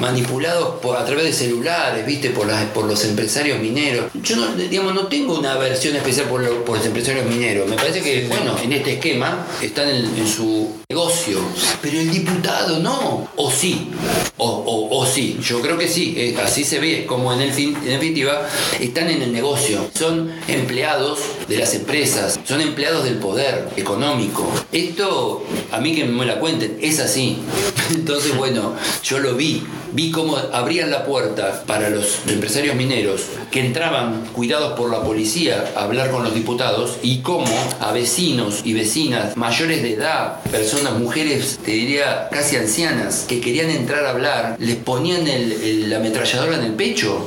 manipulados 0.00 0.80
por, 0.80 0.96
a 0.96 1.04
través 1.04 1.24
de 1.24 1.32
celulares, 1.32 2.06
viste, 2.06 2.30
por, 2.30 2.46
las, 2.46 2.64
por 2.66 2.84
los 2.84 3.04
empresarios 3.04 3.60
mineros? 3.60 4.06
Yo 4.22 4.36
no, 4.36 4.54
digamos, 4.54 4.94
no 4.94 5.06
tengo 5.06 5.38
una 5.38 5.56
versión 5.56 5.96
especial 5.96 6.26
por, 6.26 6.64
por 6.64 6.78
los 6.78 6.86
empresarios 6.86 7.26
mineros. 7.26 7.68
Me 7.68 7.76
parece 7.76 8.02
que, 8.02 8.26
bueno, 8.28 8.56
en 8.62 8.72
este 8.72 8.94
esquema 8.94 9.46
están 9.62 9.88
en, 9.88 10.26
su 10.26 10.45
negocio. 10.88 11.40
Pero 11.82 12.00
el 12.00 12.10
diputado 12.10 12.78
no. 12.78 13.28
O 13.36 13.50
sí. 13.50 13.90
O, 14.36 14.88
o, 14.90 15.06
sí. 15.06 15.38
Yo 15.42 15.60
creo 15.60 15.78
que 15.78 15.88
sí. 15.88 16.14
Eh, 16.16 16.36
así 16.42 16.64
se 16.64 16.78
ve. 16.78 17.06
Como 17.06 17.32
en, 17.32 17.40
el 17.40 17.52
fin, 17.52 17.76
en 17.76 17.90
definitiva, 17.90 18.48
están 18.80 19.08
en 19.10 19.22
el 19.22 19.32
negocio. 19.32 19.88
Son 19.94 20.32
empleados 20.48 21.20
de 21.48 21.58
las 21.58 21.74
empresas. 21.74 22.38
Son 22.44 22.60
empleados 22.60 23.04
del 23.04 23.16
poder 23.16 23.68
económico. 23.76 24.50
Esto, 24.72 25.44
a 25.72 25.80
mí 25.80 25.94
que 25.94 26.04
me 26.04 26.26
la 26.26 26.38
cuenten, 26.38 26.78
es 26.80 27.00
así. 27.00 27.38
Entonces, 27.90 28.36
bueno, 28.36 28.74
yo 29.02 29.18
lo 29.18 29.34
vi. 29.34 29.62
Vi 29.92 30.10
cómo 30.10 30.36
abrían 30.36 30.90
la 30.90 31.04
puerta 31.06 31.64
para 31.66 31.88
los 31.88 32.18
empresarios 32.26 32.74
mineros 32.76 33.22
que 33.50 33.64
entraban 33.64 34.26
cuidados 34.32 34.78
por 34.78 34.90
la 34.90 35.02
policía 35.02 35.72
a 35.76 35.84
hablar 35.84 36.10
con 36.10 36.24
los 36.24 36.34
diputados 36.34 36.98
y 37.02 37.18
cómo 37.18 37.46
a 37.80 37.92
vecinos 37.92 38.60
y 38.64 38.72
vecinas 38.72 39.36
mayores 39.36 39.82
de 39.82 39.94
edad, 39.94 40.40
personas, 40.44 40.94
mujeres, 40.94 41.58
te 41.64 41.72
diría 41.72 42.28
casi 42.30 42.56
ancianas, 42.56 43.24
que 43.28 43.40
querían 43.40 43.70
entrar 43.70 44.04
a 44.04 44.10
hablar, 44.10 44.56
les 44.58 44.76
ponían 44.76 45.26
el, 45.26 45.88
la 45.88 45.96
ametralladora 45.96 46.56
en 46.56 46.64
el 46.64 46.72
pecho. 46.74 47.26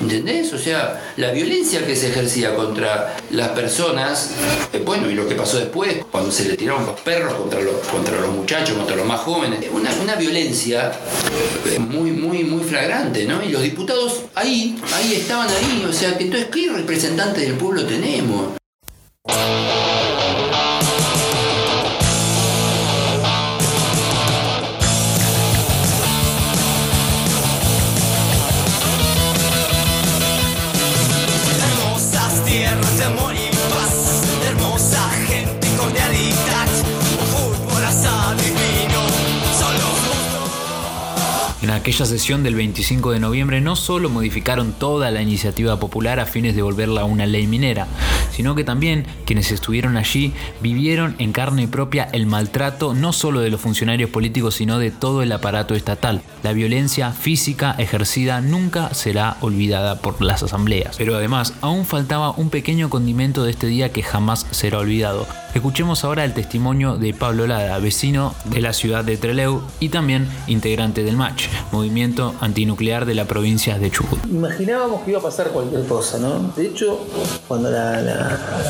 ¿Entendés? 0.00 0.52
O 0.52 0.58
sea, 0.58 1.12
la 1.16 1.32
violencia 1.32 1.86
que 1.86 1.96
se 1.96 2.08
ejercía 2.08 2.54
contra 2.54 3.16
las 3.30 3.48
personas, 3.50 4.32
eh, 4.72 4.82
bueno, 4.84 5.10
y 5.10 5.14
lo 5.14 5.26
que 5.26 5.34
pasó 5.34 5.58
después, 5.58 5.96
cuando 6.10 6.30
se 6.30 6.44
le 6.48 6.56
tiraron 6.56 6.86
los 6.86 7.00
perros 7.00 7.34
contra 7.34 7.60
los, 7.60 7.74
contra 7.86 8.20
los 8.20 8.30
muchachos, 8.30 8.76
contra 8.76 8.96
los 8.96 9.06
más 9.06 9.20
jóvenes, 9.20 9.60
una, 9.72 9.90
una 10.02 10.14
violencia 10.14 10.92
eh, 11.66 11.78
muy, 11.78 12.10
muy, 12.12 12.44
muy 12.44 12.62
flagrante, 12.64 13.24
¿no? 13.24 13.42
Y 13.42 13.48
los 13.48 13.62
diputados 13.62 14.22
ahí, 14.34 14.78
ahí 14.94 15.14
estaban 15.14 15.45
ahí, 15.52 15.84
o 15.88 15.92
sea, 15.92 16.16
que 16.16 16.24
entonces, 16.24 16.48
¿qué 16.52 16.70
representantes 16.70 17.42
del 17.42 17.54
pueblo 17.54 17.86
tenemos? 17.86 18.52
Aquella 41.70 42.06
sesión 42.06 42.42
del 42.42 42.54
25 42.54 43.12
de 43.12 43.20
noviembre 43.20 43.60
no 43.60 43.76
solo 43.76 44.08
modificaron 44.08 44.72
toda 44.72 45.10
la 45.10 45.22
iniciativa 45.22 45.78
popular 45.78 46.20
a 46.20 46.26
fines 46.26 46.54
de 46.54 46.62
volverla 46.62 47.04
una 47.04 47.26
ley 47.26 47.46
minera, 47.46 47.86
sino 48.30 48.54
que 48.54 48.64
también 48.64 49.06
quienes 49.24 49.50
estuvieron 49.50 49.96
allí 49.96 50.32
vivieron 50.60 51.16
en 51.18 51.32
carne 51.32 51.68
propia 51.68 52.08
el 52.12 52.26
maltrato 52.26 52.94
no 52.94 53.12
solo 53.12 53.40
de 53.40 53.50
los 53.50 53.60
funcionarios 53.60 54.10
políticos, 54.10 54.54
sino 54.54 54.78
de 54.78 54.90
todo 54.90 55.22
el 55.22 55.32
aparato 55.32 55.74
estatal. 55.74 56.22
La 56.42 56.52
violencia 56.52 57.12
física 57.12 57.74
ejercida 57.78 58.40
nunca 58.40 58.94
será 58.94 59.36
olvidada 59.40 60.00
por 60.00 60.20
las 60.22 60.42
asambleas. 60.42 60.96
Pero 60.96 61.16
además, 61.16 61.54
aún 61.60 61.84
faltaba 61.84 62.32
un 62.32 62.50
pequeño 62.50 62.90
condimento 62.90 63.44
de 63.44 63.50
este 63.50 63.66
día 63.66 63.92
que 63.92 64.02
jamás 64.02 64.46
será 64.50 64.78
olvidado. 64.78 65.26
Escuchemos 65.56 66.04
ahora 66.04 66.22
el 66.26 66.34
testimonio 66.34 66.98
de 66.98 67.14
Pablo 67.14 67.46
Lada, 67.46 67.78
vecino 67.78 68.34
de 68.44 68.60
la 68.60 68.74
ciudad 68.74 69.02
de 69.02 69.16
Trelew 69.16 69.62
y 69.80 69.88
también 69.88 70.28
integrante 70.48 71.02
del 71.02 71.16
MATCH, 71.16 71.48
movimiento 71.72 72.34
antinuclear 72.42 73.06
de 73.06 73.14
la 73.14 73.24
provincia 73.24 73.78
de 73.78 73.90
Chubut. 73.90 74.22
Imaginábamos 74.26 75.00
que 75.02 75.12
iba 75.12 75.20
a 75.20 75.22
pasar 75.22 75.48
cualquier 75.52 75.86
cosa, 75.86 76.18
¿no? 76.18 76.52
De 76.54 76.66
hecho, 76.66 77.00
cuando 77.48 77.70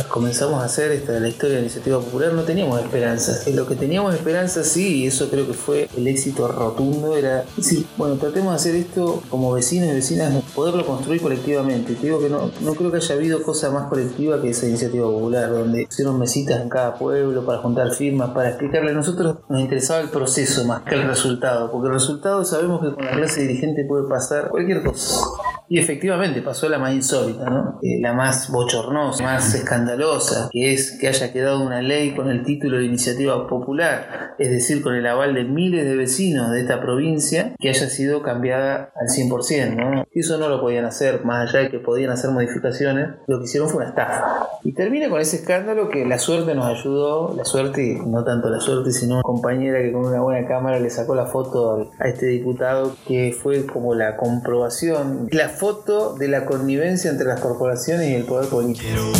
comenzamos 0.06 0.62
a 0.62 0.66
hacer 0.66 0.92
esta, 0.92 1.18
la 1.18 1.26
historia 1.26 1.56
de 1.56 1.62
la 1.62 1.66
iniciativa 1.66 1.98
popular, 1.98 2.32
no 2.34 2.42
teníamos 2.42 2.80
esperanzas. 2.80 3.44
lo 3.48 3.66
que 3.66 3.74
teníamos 3.74 4.14
esperanzas, 4.14 4.68
sí, 4.68 4.98
y 4.98 5.06
eso 5.08 5.28
creo 5.28 5.44
que 5.44 5.54
fue 5.54 5.88
el 5.96 6.06
éxito 6.06 6.46
rotundo, 6.46 7.16
era 7.16 7.44
decir, 7.56 7.84
bueno, 7.96 8.14
tratemos 8.14 8.52
de 8.52 8.56
hacer 8.56 8.76
esto 8.76 9.24
como 9.28 9.50
vecinos 9.50 9.88
y 9.88 9.92
vecinas, 9.92 10.32
poderlo 10.56 10.86
construir 10.86 11.20
colectivamente. 11.20 11.94
Te 11.94 12.06
digo 12.06 12.18
que 12.18 12.30
no, 12.30 12.50
no 12.62 12.74
creo 12.74 12.90
que 12.90 12.96
haya 12.96 13.14
habido 13.14 13.42
cosa 13.42 13.70
más 13.70 13.88
colectiva 13.88 14.40
que 14.40 14.48
esa 14.48 14.66
iniciativa 14.66 15.06
popular, 15.06 15.50
donde 15.50 15.82
hicieron 15.82 16.18
mesitas 16.18 16.62
en 16.62 16.70
cada 16.70 16.94
pueblo 16.94 17.44
para 17.44 17.58
juntar 17.58 17.92
firmas, 17.92 18.30
para 18.30 18.48
explicarle. 18.48 18.92
A 18.92 18.94
nosotros 18.94 19.36
nos 19.50 19.60
interesaba 19.60 20.00
el 20.00 20.08
proceso 20.08 20.64
más 20.64 20.82
que 20.82 20.94
el 20.94 21.06
resultado, 21.06 21.70
porque 21.70 21.88
el 21.88 21.94
resultado 21.94 22.42
sabemos 22.44 22.80
que 22.80 22.94
con 22.94 23.04
la 23.04 23.12
clase 23.12 23.42
dirigente 23.42 23.84
puede 23.84 24.08
pasar 24.08 24.48
cualquier 24.48 24.82
cosa. 24.82 25.20
Y 25.68 25.78
efectivamente 25.78 26.42
pasó 26.42 26.68
la 26.68 26.78
más 26.78 26.94
insólita, 26.94 27.50
¿no? 27.50 27.80
Eh, 27.82 28.00
la 28.00 28.12
más 28.12 28.50
bochornosa, 28.50 29.24
más 29.24 29.52
escandalosa, 29.52 30.48
que 30.52 30.72
es 30.72 30.96
que 31.00 31.08
haya 31.08 31.32
quedado 31.32 31.60
una 31.60 31.82
ley 31.82 32.14
con 32.14 32.30
el 32.30 32.44
título 32.44 32.78
de 32.78 32.84
iniciativa 32.84 33.48
popular, 33.48 34.34
es 34.38 34.50
decir, 34.50 34.80
con 34.80 34.94
el 34.94 35.06
aval 35.06 35.34
de 35.34 35.42
miles 35.44 35.84
de 35.84 35.96
vecinos 35.96 36.52
de 36.52 36.60
esta 36.60 36.80
provincia, 36.80 37.54
que 37.58 37.68
haya 37.68 37.88
sido 37.88 38.22
cambiada 38.22 38.92
al 38.94 39.08
100%, 39.08 39.74
¿no? 39.74 40.04
Eso 40.12 40.38
no 40.38 40.45
lo 40.48 40.60
podían 40.60 40.84
hacer, 40.84 41.24
más 41.24 41.48
allá 41.48 41.64
de 41.64 41.70
que 41.70 41.78
podían 41.78 42.10
hacer 42.10 42.30
modificaciones, 42.30 43.10
lo 43.26 43.38
que 43.38 43.44
hicieron 43.44 43.68
fue 43.68 43.78
una 43.78 43.90
estafa. 43.90 44.48
Y 44.62 44.72
termina 44.72 45.08
con 45.08 45.20
ese 45.20 45.36
escándalo 45.36 45.88
que 45.88 46.04
la 46.04 46.18
suerte 46.18 46.54
nos 46.54 46.66
ayudó, 46.66 47.34
la 47.36 47.44
suerte, 47.44 48.00
no 48.06 48.24
tanto 48.24 48.48
la 48.48 48.60
suerte, 48.60 48.92
sino 48.92 49.14
una 49.14 49.22
compañera 49.22 49.80
que 49.80 49.92
con 49.92 50.06
una 50.06 50.20
buena 50.20 50.46
cámara 50.46 50.78
le 50.80 50.90
sacó 50.90 51.14
la 51.14 51.26
foto 51.26 51.90
a 51.98 52.08
este 52.08 52.26
diputado 52.26 52.94
que 53.06 53.32
fue 53.32 53.66
como 53.66 53.94
la 53.94 54.16
comprobación, 54.16 55.28
la 55.30 55.48
foto 55.48 56.14
de 56.14 56.28
la 56.28 56.44
connivencia 56.44 57.10
entre 57.10 57.26
las 57.26 57.40
corporaciones 57.40 58.08
y 58.08 58.14
el 58.14 58.24
poder 58.24 58.48
político. 58.48 59.12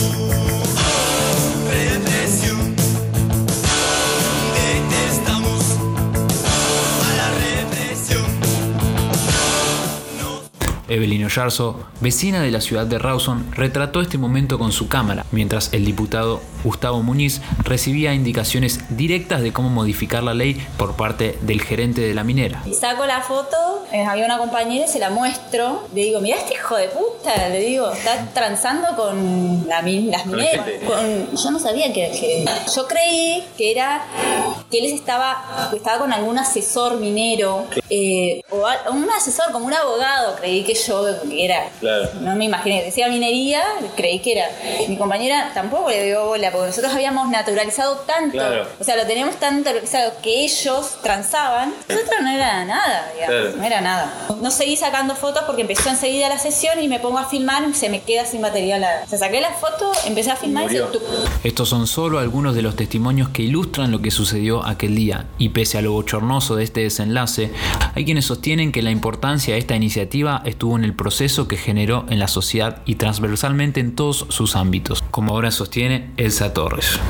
Evelyn 10.97 11.25
Oyarzo, 11.25 11.79
vecina 12.00 12.41
de 12.41 12.50
la 12.50 12.62
ciudad 12.62 12.87
de 12.87 12.99
Rawson, 12.99 13.53
retrató 13.53 14.00
este 14.00 14.17
momento 14.17 14.59
con 14.59 14.73
su 14.73 14.88
cámara, 14.88 15.26
mientras 15.31 15.73
el 15.75 15.85
diputado 15.85 16.41
Gustavo 16.65 17.03
Muñiz 17.03 17.43
recibía 17.62 18.15
indicaciones 18.15 18.81
directas 18.97 19.43
de 19.43 19.53
cómo 19.53 19.69
modificar 19.69 20.23
la 20.23 20.33
ley 20.33 20.57
por 20.79 20.97
parte 20.97 21.38
del 21.43 21.61
gerente 21.61 22.00
de 22.00 22.15
la 22.15 22.25
minera. 22.25 22.62
Saco 22.73 23.05
la 23.05 23.21
foto, 23.21 23.85
eh, 23.93 24.05
había 24.05 24.25
una 24.25 24.38
compañera 24.38 24.87
y 24.87 24.88
se 24.88 24.99
la 24.99 25.11
muestro. 25.11 25.87
Le 25.95 26.03
digo, 26.03 26.21
mira 26.21 26.38
este 26.38 26.55
hijo 26.55 26.76
de 26.76 26.88
puta, 26.88 27.49
le 27.49 27.61
digo, 27.61 27.91
está 27.93 28.29
transando 28.33 28.88
con 28.97 29.69
las 29.69 29.83
mineras. 29.85 30.25
yo 30.25 31.50
no 31.50 31.59
sabía 31.59 31.93
que 31.93 32.05
era 32.05 32.12
el 32.12 32.19
gerente. 32.19 32.53
Yo 32.75 32.88
creí 32.88 33.45
que 33.57 33.71
era 33.71 34.05
que 34.70 34.78
él 34.78 34.92
estaba, 34.92 35.70
estaba 35.75 35.99
con 35.99 36.12
algún 36.12 36.38
asesor 36.38 36.96
minero 36.99 37.66
eh, 37.90 38.42
o 38.50 38.66
un 38.92 39.08
asesor 39.11 39.52
como 39.52 39.66
un 39.66 39.75
abogado, 39.75 40.37
creí 40.37 40.64
que 40.64 40.75
yo 40.75 41.06
era. 41.30 41.68
No 42.20 42.35
me 42.37 42.44
imaginé. 42.44 42.85
Decía 42.85 43.08
minería, 43.08 43.62
creí 43.96 44.18
que 44.20 44.32
era. 44.32 44.49
Mi 44.88 44.96
compañera 44.96 45.52
tampoco 45.54 45.90
le 45.90 46.04
dio 46.04 46.26
bola, 46.26 46.50
porque 46.50 46.68
nosotros 46.68 46.92
habíamos 46.92 47.28
naturalizado 47.30 47.96
tanto. 47.99 48.38
O 48.80 48.85
sea, 48.85 48.96
lo 48.96 49.06
teníamos 49.06 49.37
tan 49.37 49.58
naturalizado 49.58 50.12
que 50.23 50.44
ellos 50.44 50.99
transaban. 51.02 51.75
Nosotros 51.88 52.20
no 52.23 52.28
era 52.28 52.64
nada, 52.64 53.12
digamos. 53.14 53.56
No 53.56 53.64
era 53.64 53.80
nada. 53.80 54.26
No 54.40 54.50
seguí 54.50 54.76
sacando 54.76 55.14
fotos 55.14 55.44
porque 55.46 55.62
empezó 55.62 55.88
enseguida 55.88 56.28
la 56.28 56.38
sesión 56.38 56.82
y 56.82 56.88
me 56.88 57.00
pongo 57.00 57.18
a 57.18 57.26
filmar 57.26 57.64
y 57.68 57.75
se 57.75 57.88
me 57.88 58.02
queda 58.02 58.25
sin 58.25 58.40
material. 58.40 58.85
O 59.04 59.08
sea, 59.08 59.18
saqué 59.18 59.40
la 59.40 59.52
foto, 59.52 59.92
empecé 60.06 60.30
a 60.30 60.37
filmar 60.37 60.64
y, 60.64 60.76
se 60.76 60.85
Estos 61.44 61.68
son 61.68 61.87
solo 61.87 62.18
algunos 62.18 62.54
de 62.54 62.62
los 62.62 62.76
testimonios 62.76 63.28
que 63.30 63.42
ilustran 63.42 63.90
lo 63.90 64.00
que 64.00 64.11
sucedió 64.11 64.55
aquel 64.64 64.94
día. 64.94 65.26
Y 65.38 65.50
pese 65.50 65.78
a 65.78 65.82
lo 65.82 65.92
bochornoso 65.92 66.56
de 66.56 66.64
este 66.64 66.82
desenlace, 66.82 67.50
hay 67.94 68.04
quienes 68.04 68.26
sostienen 68.26 68.72
que 68.72 68.82
la 68.82 68.90
importancia 68.90 69.54
de 69.54 69.60
esta 69.60 69.76
iniciativa 69.76 70.42
estuvo 70.44 70.76
en 70.76 70.84
el 70.84 70.94
proceso 70.94 71.48
que 71.48 71.56
generó 71.56 72.06
en 72.08 72.18
la 72.18 72.28
sociedad 72.28 72.82
y 72.86 72.94
transversalmente 72.94 73.80
en 73.80 73.94
todos 73.94 74.26
sus 74.28 74.56
ámbitos, 74.56 75.02
como 75.10 75.32
ahora 75.32 75.50
sostiene 75.50 76.10
Elsa 76.16 76.52
Torres. 76.52 77.00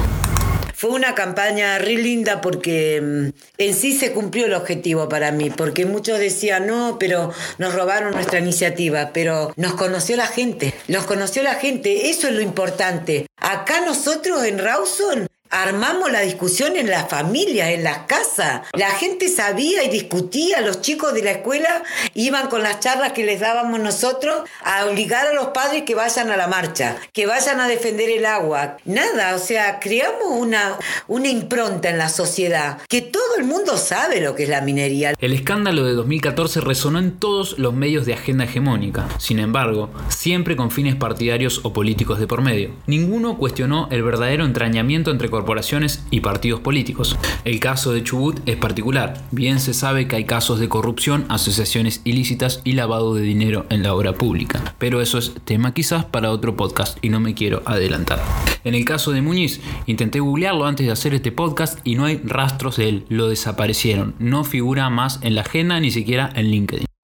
Fue 0.76 0.90
una 0.90 1.14
campaña 1.14 1.78
re 1.78 1.94
linda 1.94 2.42
porque 2.42 3.00
mm, 3.00 3.28
en 3.56 3.74
sí 3.74 3.96
se 3.96 4.12
cumplió 4.12 4.44
el 4.44 4.52
objetivo 4.52 5.08
para 5.08 5.32
mí, 5.32 5.48
porque 5.48 5.86
muchos 5.86 6.18
decían, 6.18 6.66
no, 6.66 6.98
pero 7.00 7.32
nos 7.56 7.74
robaron 7.74 8.12
nuestra 8.12 8.40
iniciativa, 8.40 9.10
pero 9.14 9.54
nos 9.56 9.72
conoció 9.72 10.16
la 10.16 10.26
gente, 10.26 10.74
nos 10.88 11.06
conoció 11.06 11.42
la 11.42 11.54
gente, 11.54 12.10
eso 12.10 12.28
es 12.28 12.34
lo 12.34 12.42
importante. 12.42 13.26
Acá 13.38 13.86
nosotros 13.86 14.44
en 14.44 14.58
Rawson 14.58 15.26
Armamos 15.50 16.10
la 16.10 16.20
discusión 16.20 16.76
en 16.76 16.88
las 16.88 17.08
familias, 17.08 17.68
en 17.70 17.84
las 17.84 17.98
casas. 18.06 18.62
La 18.72 18.90
gente 18.90 19.28
sabía 19.28 19.84
y 19.84 19.88
discutía. 19.88 20.60
Los 20.60 20.80
chicos 20.80 21.14
de 21.14 21.22
la 21.22 21.30
escuela 21.32 21.82
iban 22.14 22.48
con 22.48 22.62
las 22.62 22.80
charlas 22.80 23.12
que 23.12 23.24
les 23.24 23.40
dábamos 23.40 23.80
nosotros 23.80 24.48
a 24.64 24.86
obligar 24.86 25.26
a 25.26 25.32
los 25.32 25.48
padres 25.48 25.82
que 25.84 25.94
vayan 25.94 26.30
a 26.30 26.36
la 26.36 26.48
marcha, 26.48 26.96
que 27.12 27.26
vayan 27.26 27.60
a 27.60 27.68
defender 27.68 28.10
el 28.10 28.26
agua. 28.26 28.76
Nada, 28.84 29.34
o 29.34 29.38
sea, 29.38 29.78
creamos 29.80 30.28
una, 30.30 30.78
una 31.06 31.28
impronta 31.28 31.90
en 31.90 31.98
la 31.98 32.08
sociedad 32.08 32.78
que 32.88 33.02
todo 33.02 33.36
el 33.38 33.44
mundo 33.44 33.76
sabe 33.76 34.20
lo 34.20 34.34
que 34.34 34.44
es 34.44 34.48
la 34.48 34.60
minería. 34.60 35.14
El 35.18 35.32
escándalo 35.32 35.84
de 35.84 35.92
2014 35.92 36.60
resonó 36.60 36.98
en 36.98 37.18
todos 37.18 37.58
los 37.58 37.74
medios 37.74 38.06
de 38.06 38.14
agenda 38.14 38.44
hegemónica. 38.44 39.08
Sin 39.18 39.38
embargo, 39.38 39.90
siempre 40.08 40.56
con 40.56 40.70
fines 40.70 40.96
partidarios 40.96 41.60
o 41.62 41.72
políticos 41.72 42.18
de 42.18 42.26
por 42.26 42.42
medio. 42.42 42.70
Ninguno 42.86 43.38
cuestionó 43.38 43.88
el 43.90 44.02
verdadero 44.02 44.44
entrañamiento 44.44 45.10
entre 45.10 45.30
corporaciones 45.36 46.02
y 46.10 46.20
partidos 46.20 46.60
políticos. 46.60 47.18
El 47.44 47.60
caso 47.60 47.92
de 47.92 48.02
Chubut 48.02 48.40
es 48.46 48.56
particular. 48.56 49.22
Bien 49.32 49.60
se 49.60 49.74
sabe 49.74 50.08
que 50.08 50.16
hay 50.16 50.24
casos 50.24 50.60
de 50.60 50.70
corrupción, 50.70 51.26
asociaciones 51.28 52.00
ilícitas 52.04 52.62
y 52.64 52.72
lavado 52.72 53.14
de 53.14 53.20
dinero 53.20 53.66
en 53.68 53.82
la 53.82 53.92
obra 53.94 54.14
pública. 54.14 54.74
Pero 54.78 55.02
eso 55.02 55.18
es 55.18 55.34
tema 55.44 55.74
quizás 55.74 56.06
para 56.06 56.30
otro 56.30 56.56
podcast 56.56 56.96
y 57.02 57.10
no 57.10 57.20
me 57.20 57.34
quiero 57.34 57.60
adelantar. 57.66 58.18
En 58.64 58.74
el 58.74 58.86
caso 58.86 59.12
de 59.12 59.20
Muñiz, 59.20 59.60
intenté 59.84 60.20
googlearlo 60.20 60.64
antes 60.64 60.86
de 60.86 60.92
hacer 60.92 61.12
este 61.12 61.32
podcast 61.32 61.80
y 61.84 61.96
no 61.96 62.06
hay 62.06 62.16
rastros 62.24 62.78
de 62.78 62.88
él. 62.88 63.04
Lo 63.10 63.28
desaparecieron. 63.28 64.14
No 64.18 64.42
figura 64.42 64.88
más 64.88 65.18
en 65.20 65.34
la 65.34 65.42
agenda 65.42 65.78
ni 65.80 65.90
siquiera 65.90 66.30
en 66.34 66.46
LinkedIn. 66.46 66.95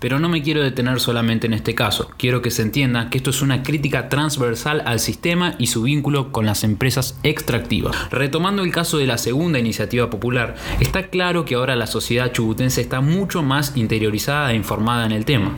Pero 0.00 0.20
no 0.20 0.28
me 0.28 0.42
quiero 0.42 0.62
detener 0.62 1.00
solamente 1.00 1.48
en 1.48 1.54
este 1.54 1.74
caso, 1.74 2.08
quiero 2.16 2.40
que 2.40 2.52
se 2.52 2.62
entienda 2.62 3.10
que 3.10 3.18
esto 3.18 3.30
es 3.30 3.42
una 3.42 3.64
crítica 3.64 4.08
transversal 4.08 4.82
al 4.86 5.00
sistema 5.00 5.56
y 5.58 5.66
su 5.66 5.82
vínculo 5.82 6.30
con 6.30 6.46
las 6.46 6.62
empresas 6.62 7.18
extractivas. 7.24 7.96
Retomando 8.10 8.62
el 8.62 8.70
caso 8.70 8.98
de 8.98 9.08
la 9.08 9.18
segunda 9.18 9.58
iniciativa 9.58 10.08
popular, 10.08 10.54
está 10.78 11.08
claro 11.08 11.44
que 11.44 11.56
ahora 11.56 11.74
la 11.74 11.88
sociedad 11.88 12.30
chubutense 12.30 12.80
está 12.80 13.00
mucho 13.00 13.42
más 13.42 13.76
interiorizada 13.76 14.52
e 14.52 14.56
informada 14.56 15.04
en 15.04 15.12
el 15.12 15.24
tema. 15.24 15.56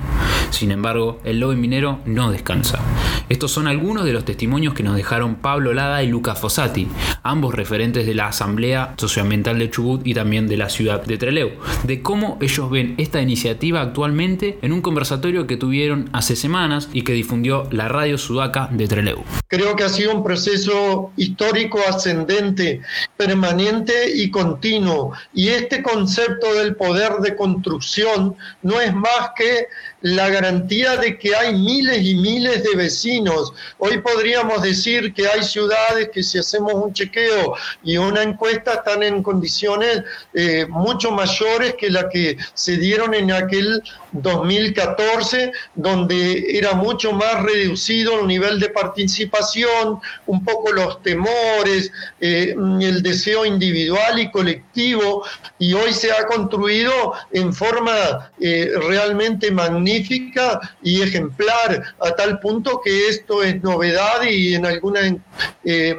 Sin 0.48 0.72
embargo, 0.72 1.20
el 1.24 1.38
lobby 1.38 1.56
minero 1.56 2.00
no 2.06 2.32
descansa. 2.32 2.80
Estos 3.28 3.52
son 3.52 3.66
algunos 3.66 4.06
de 4.06 4.12
los 4.14 4.24
testimonios 4.24 4.72
que 4.72 4.82
nos 4.82 4.96
dejaron 4.96 5.36
Pablo 5.36 5.74
Lada 5.74 6.02
y 6.02 6.08
Luca 6.08 6.34
Fossati, 6.34 6.88
ambos 7.22 7.54
referentes 7.54 8.06
de 8.06 8.14
la 8.14 8.28
Asamblea 8.28 8.94
Socioambiental 8.96 9.58
de 9.58 9.70
Chubut 9.70 10.06
y 10.06 10.14
también 10.14 10.48
de 10.48 10.56
la 10.56 10.70
ciudad 10.70 11.04
de 11.04 11.18
Trelew, 11.18 11.50
de 11.84 12.02
cómo 12.02 12.38
ellos 12.40 12.70
ven 12.70 12.94
esta 12.96 13.20
iniciativa 13.20 13.82
actualmente 13.82 14.29
en 14.38 14.72
un 14.72 14.80
conversatorio 14.80 15.46
que 15.46 15.56
tuvieron 15.56 16.08
hace 16.12 16.36
semanas 16.36 16.88
y 16.92 17.02
que 17.02 17.12
difundió 17.12 17.66
la 17.72 17.88
radio 17.88 18.16
Sudaca 18.16 18.68
de 18.70 18.86
Trelew. 18.86 19.24
Creo 19.48 19.74
que 19.74 19.82
ha 19.82 19.88
sido 19.88 20.14
un 20.14 20.22
proceso 20.22 21.10
histórico 21.16 21.80
ascendente, 21.88 22.80
permanente 23.16 23.92
y 24.14 24.30
continuo. 24.30 25.12
Y 25.34 25.48
este 25.48 25.82
concepto 25.82 26.54
del 26.54 26.76
poder 26.76 27.14
de 27.14 27.34
construcción 27.34 28.36
no 28.62 28.80
es 28.80 28.94
más 28.94 29.30
que 29.36 29.66
la 30.02 30.30
garantía 30.30 30.96
de 30.96 31.18
que 31.18 31.34
hay 31.34 31.54
miles 31.54 32.02
y 32.02 32.14
miles 32.14 32.62
de 32.62 32.76
vecinos. 32.76 33.52
Hoy 33.78 33.98
podríamos 33.98 34.62
decir 34.62 35.12
que 35.12 35.26
hay 35.26 35.42
ciudades 35.42 36.10
que 36.12 36.22
si 36.22 36.38
hacemos 36.38 36.72
un 36.74 36.92
chequeo 36.92 37.54
y 37.82 37.96
una 37.96 38.22
encuesta 38.22 38.74
están 38.74 39.02
en 39.02 39.22
condiciones 39.22 40.02
eh, 40.32 40.66
mucho 40.68 41.10
mayores 41.10 41.74
que 41.78 41.90
la 41.90 42.08
que 42.08 42.36
se 42.54 42.76
dieron 42.76 43.14
en 43.14 43.32
aquel 43.32 43.82
2014, 44.22 45.52
donde 45.74 46.58
era 46.58 46.74
mucho 46.74 47.12
más 47.12 47.42
reducido 47.42 48.20
el 48.20 48.26
nivel 48.26 48.60
de 48.60 48.68
participación, 48.70 50.00
un 50.26 50.44
poco 50.44 50.72
los 50.72 51.02
temores, 51.02 51.92
eh, 52.20 52.54
el 52.80 53.02
deseo 53.02 53.44
individual 53.44 54.18
y 54.18 54.30
colectivo, 54.30 55.24
y 55.58 55.74
hoy 55.74 55.92
se 55.92 56.12
ha 56.12 56.26
construido 56.26 57.12
en 57.32 57.52
forma 57.52 58.30
eh, 58.40 58.70
realmente 58.88 59.50
magnífica 59.50 60.60
y 60.82 61.02
ejemplar, 61.02 61.94
a 62.00 62.10
tal 62.12 62.40
punto 62.40 62.80
que 62.82 63.08
esto 63.08 63.42
es 63.42 63.62
novedad 63.62 64.22
y 64.22 64.54
en 64.54 64.66
algún 64.66 65.22
eh, 65.64 65.96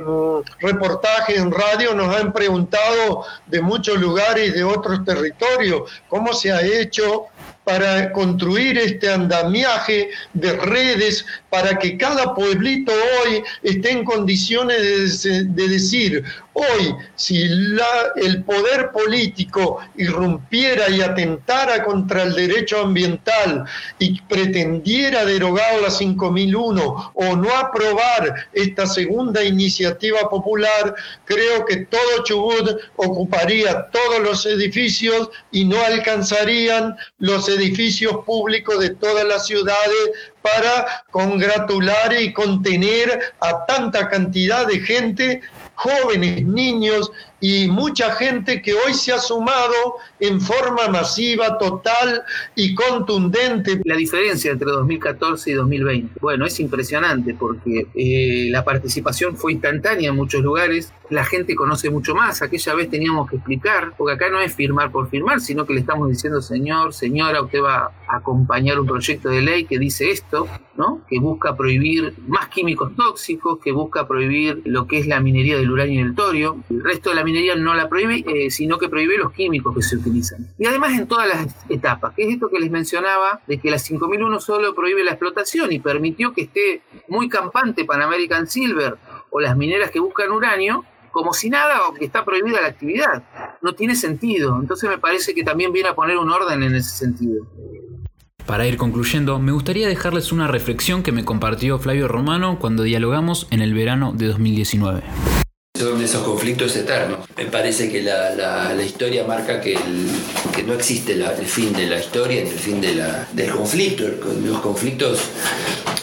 reportaje 0.60 1.36
en 1.38 1.52
radio 1.52 1.94
nos 1.94 2.16
han 2.16 2.34
preguntado 2.34 3.26
de 3.48 3.62
muchos 3.62 4.00
lugares 4.00 4.54
de 4.54 4.64
otros 4.64 5.04
territorios 5.06 5.92
cómo 6.08 6.34
se 6.34 6.52
ha 6.52 6.62
hecho 6.62 7.26
para 7.64 8.12
construir 8.12 8.78
este 8.78 9.10
andamiaje 9.10 10.10
de 10.34 10.54
redes 10.54 11.26
para 11.50 11.78
que 11.78 11.98
cada 11.98 12.34
pueblito 12.34 12.92
hoy 12.92 13.44
esté 13.64 13.92
en 13.92 14.04
condiciones 14.04 15.24
de, 15.24 15.68
decir, 15.68 16.24
hoy 16.54 16.96
si 17.16 17.42
el 17.42 18.44
poder 18.44 18.92
político 18.92 19.80
irrumpiera 19.96 20.90
y 20.90 21.02
atentara 21.02 21.84
contra 21.84 22.24
el 22.24 22.34
derecho 22.34 22.82
ambiental 22.82 23.66
y 24.00 24.22
pretendiera 24.22 25.26
derogar 25.26 25.82
la 25.82 25.90
5001 25.90 27.12
o 27.14 27.36
no 27.36 27.58
aprobar 27.58 28.48
esta 28.54 28.86
segunda 28.86 29.44
iniciativa 29.44 30.30
popular, 30.30 30.96
creo 31.26 31.66
que 31.66 31.86
todo 31.86 32.24
Chubut 32.24 32.78
ocuparía 32.96 33.90
todos 33.90 34.20
los 34.20 34.46
edificios 34.46 35.30
y 35.52 35.66
no 35.66 35.82
alcanzarían 35.82 36.96
los 37.20 37.48
edificios 37.50 38.26
públicos 38.26 38.80
de 38.80 38.90
todas 38.90 39.26
las 39.26 39.46
ciudades 39.46 40.12
para 40.42 41.04
congratular 41.12 42.14
y 42.20 42.34
contener 42.34 43.34
a 43.40 43.66
tanta 43.66 44.10
cantidad 44.10 44.66
de 44.66 44.80
gente, 44.80 45.42
jóvenes, 45.84 46.46
niños 46.46 47.12
y 47.42 47.68
mucha 47.68 48.14
gente 48.14 48.62
que 48.62 48.76
hoy 48.76 48.94
se 48.94 49.12
ha 49.12 49.18
sumado 49.18 49.96
en 50.20 50.40
forma 50.40 50.88
masiva, 50.88 51.58
total 51.58 52.22
y 52.56 52.76
contundente. 52.76 53.82
La 53.84 53.96
diferencia 53.96 54.52
entre 54.52 54.70
2014 54.70 55.50
y 55.50 55.54
2020, 55.56 56.20
bueno, 56.22 56.46
es 56.46 56.60
impresionante 56.60 57.34
porque 57.34 57.88
eh, 57.96 58.50
la 58.52 58.64
participación 58.64 59.36
fue 59.36 59.54
instantánea 59.54 60.10
en 60.10 60.16
muchos 60.16 60.42
lugares, 60.42 60.94
la 61.10 61.26
gente 61.26 61.56
conoce 61.56 61.90
mucho 61.90 62.14
más, 62.14 62.42
aquella 62.42 62.76
vez 62.76 62.90
teníamos 62.90 63.30
que 63.30 63.38
explicar, 63.38 63.94
porque 63.98 64.14
acá 64.14 64.30
no 64.30 64.40
es 64.40 64.54
firmar 64.54 64.92
por 64.92 65.10
firmar, 65.10 65.42
sino 65.42 65.66
que 65.66 65.74
le 65.74 65.82
estamos 65.82 66.08
diciendo, 66.10 66.42
señor, 66.42 66.94
señora, 66.94 67.42
usted 67.42 67.62
va 67.62 67.92
a 68.08 68.18
acompañar 68.18 68.80
un 68.80 68.86
proyecto 68.86 69.30
de 69.30 69.42
ley 69.42 69.66
que 69.66 69.80
dice 69.80 70.12
esto, 70.12 70.48
¿no? 70.78 71.02
que 71.10 71.20
busca 71.20 71.56
prohibir 71.56 72.14
más 72.28 72.48
químicos 72.48 72.96
tóxicos, 72.96 73.60
que 73.60 73.72
busca 73.72 74.08
prohibir 74.08 74.62
lo 74.66 74.88
que 74.88 75.00
es 75.00 75.08
la 75.08 75.20
minería 75.20 75.58
del 75.58 75.72
uranio 75.72 76.00
y 76.00 76.04
el 76.04 76.16
torio, 76.16 76.58
el 76.70 76.84
resto 76.84 77.10
de 77.10 77.16
la 77.16 77.24
minería 77.24 77.31
no 77.58 77.74
la 77.74 77.90
prohíbe, 77.90 78.24
eh, 78.28 78.52
sino 78.52 78.78
que 78.78 78.90
prohíbe 78.90 79.18
los 79.18 79.32
químicos 79.32 79.76
que 79.76 79.82
se 79.82 79.98
utilizan. 79.98 80.48
Y 80.58 80.66
además 80.66 80.98
en 80.98 81.08
todas 81.08 81.28
las 81.28 81.56
etapas, 81.70 82.14
que 82.16 82.24
es 82.24 82.34
esto 82.34 82.50
que 82.50 82.60
les 82.60 82.72
mencionaba, 82.72 83.42
de 83.48 83.60
que 83.60 83.72
la 83.72 83.80
5001 83.80 84.40
solo 84.40 84.76
prohíbe 84.76 85.04
la 85.04 85.12
explotación 85.12 85.72
y 85.72 85.80
permitió 85.80 86.34
que 86.34 86.44
esté 86.44 86.82
muy 87.08 87.30
campante 87.30 87.86
Pan 87.86 88.02
American 88.02 88.48
Silver 88.48 88.98
o 89.30 89.40
las 89.40 89.56
mineras 89.56 89.92
que 89.92 90.00
buscan 90.00 90.32
uranio, 90.32 90.86
como 91.12 91.34
si 91.34 91.50
nada, 91.50 91.88
o 91.88 91.94
que 91.94 92.06
está 92.06 92.24
prohibida 92.24 92.62
la 92.62 92.68
actividad. 92.68 93.24
No 93.62 93.74
tiene 93.74 93.96
sentido. 93.96 94.58
Entonces 94.60 94.90
me 94.90 94.98
parece 94.98 95.34
que 95.34 95.44
también 95.44 95.72
viene 95.72 95.90
a 95.90 95.96
poner 95.96 96.18
un 96.18 96.30
orden 96.30 96.64
en 96.64 96.76
ese 96.76 96.90
sentido. 96.90 97.46
Para 98.46 98.68
ir 98.68 98.78
concluyendo, 98.78 99.40
me 99.40 99.52
gustaría 99.52 99.88
dejarles 99.88 100.32
una 100.32 100.48
reflexión 100.48 101.04
que 101.04 101.12
me 101.12 101.24
compartió 101.24 101.80
Flavio 101.80 102.08
Romano 102.08 102.58
cuando 102.60 102.84
dialogamos 102.84 103.48
en 103.52 103.62
el 103.62 103.74
verano 103.74 104.14
de 104.14 104.28
2019 104.28 105.04
son 105.82 106.00
esos 106.04 106.24
conflictos 106.24 106.76
eternos. 106.76 107.28
Me 107.36 107.46
parece 107.46 107.92
que 107.92 108.04
la, 108.04 108.76
historia 108.84 109.24
marca 109.26 109.60
que, 109.62 109.76
que 110.56 110.62
no 110.64 110.74
existe 110.74 111.14
el 111.14 111.46
fin 111.48 111.74
de 111.74 111.88
la 111.88 112.00
historia 112.00 112.42
el 112.42 112.48
fin 112.48 112.80
de 112.80 112.94
la, 112.94 113.28
del 113.34 113.50
conflicto. 113.50 114.04
Los 114.46 114.60
conflictos, 114.60 115.20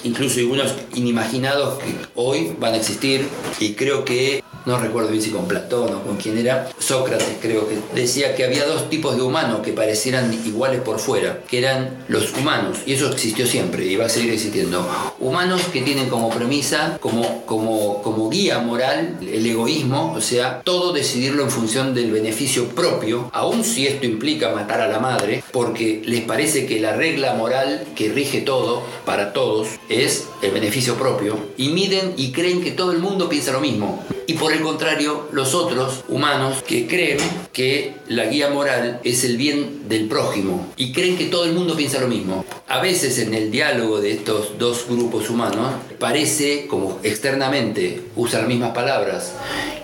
incluso 0.02 0.40
algunos 0.40 0.74
inimaginados, 0.94 1.78
que 1.78 1.94
hoy 2.16 2.56
van 2.58 2.74
a 2.74 2.78
existir 2.78 3.28
y 3.60 3.74
creo 3.74 4.04
que 4.04 4.42
no 4.68 4.78
recuerdo 4.78 5.08
bien 5.08 5.22
si 5.22 5.30
con 5.30 5.48
Platón 5.48 5.94
o 5.94 6.02
con 6.02 6.18
quién 6.18 6.36
era, 6.36 6.68
Sócrates 6.78 7.38
creo 7.40 7.66
que 7.66 7.78
decía 7.94 8.36
que 8.36 8.44
había 8.44 8.66
dos 8.66 8.90
tipos 8.90 9.16
de 9.16 9.22
humanos 9.22 9.60
que 9.64 9.72
parecieran 9.72 10.30
iguales 10.44 10.82
por 10.82 10.98
fuera, 10.98 11.40
que 11.48 11.58
eran 11.58 12.04
los 12.08 12.34
humanos, 12.34 12.80
y 12.84 12.92
eso 12.92 13.10
existió 13.10 13.46
siempre 13.46 13.86
y 13.86 13.96
va 13.96 14.04
a 14.04 14.08
seguir 14.10 14.30
existiendo. 14.34 14.86
Humanos 15.18 15.62
que 15.72 15.80
tienen 15.80 16.10
como 16.10 16.28
premisa, 16.28 16.98
como, 17.00 17.46
como, 17.46 18.02
como 18.02 18.28
guía 18.28 18.58
moral, 18.58 19.16
el 19.22 19.46
egoísmo, 19.46 20.12
o 20.12 20.20
sea, 20.20 20.60
todo 20.62 20.92
decidirlo 20.92 21.44
en 21.44 21.50
función 21.50 21.94
del 21.94 22.12
beneficio 22.12 22.68
propio, 22.68 23.30
aun 23.32 23.64
si 23.64 23.86
esto 23.86 24.04
implica 24.04 24.54
matar 24.54 24.82
a 24.82 24.88
la 24.88 24.98
madre, 24.98 25.42
porque 25.50 26.02
les 26.04 26.20
parece 26.20 26.66
que 26.66 26.78
la 26.78 26.92
regla 26.92 27.32
moral 27.32 27.86
que 27.96 28.10
rige 28.10 28.42
todo, 28.42 28.82
para 29.06 29.32
todos, 29.32 29.68
es 29.88 30.28
el 30.42 30.50
beneficio 30.50 30.96
propio, 30.96 31.38
y 31.56 31.70
miden 31.70 32.12
y 32.18 32.32
creen 32.32 32.62
que 32.62 32.72
todo 32.72 32.92
el 32.92 32.98
mundo 32.98 33.30
piensa 33.30 33.52
lo 33.52 33.60
mismo. 33.60 34.04
Y 34.26 34.34
por 34.34 34.52
contrario, 34.62 35.28
los 35.32 35.54
otros 35.54 36.04
humanos 36.08 36.62
que 36.66 36.86
creen 36.86 37.18
que 37.52 37.94
la 38.08 38.26
guía 38.26 38.50
moral 38.50 39.00
es 39.04 39.24
el 39.24 39.36
bien 39.36 39.88
del 39.88 40.08
prójimo 40.08 40.72
y 40.76 40.92
creen 40.92 41.16
que 41.16 41.26
todo 41.26 41.44
el 41.44 41.52
mundo 41.52 41.76
piensa 41.76 42.00
lo 42.00 42.08
mismo. 42.08 42.44
A 42.68 42.80
veces 42.80 43.18
en 43.18 43.34
el 43.34 43.50
diálogo 43.50 44.00
de 44.00 44.12
estos 44.12 44.58
dos 44.58 44.86
grupos 44.88 45.30
humanos 45.30 45.72
parece 45.98 46.66
como 46.66 46.98
externamente 47.02 48.02
usan 48.16 48.42
las 48.42 48.48
mismas 48.48 48.70
palabras 48.70 49.32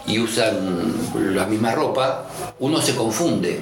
y 0.06 0.18
usan 0.18 0.94
la 1.34 1.46
misma 1.46 1.72
ropa, 1.72 2.30
uno 2.58 2.80
se 2.80 2.94
confunde 2.94 3.60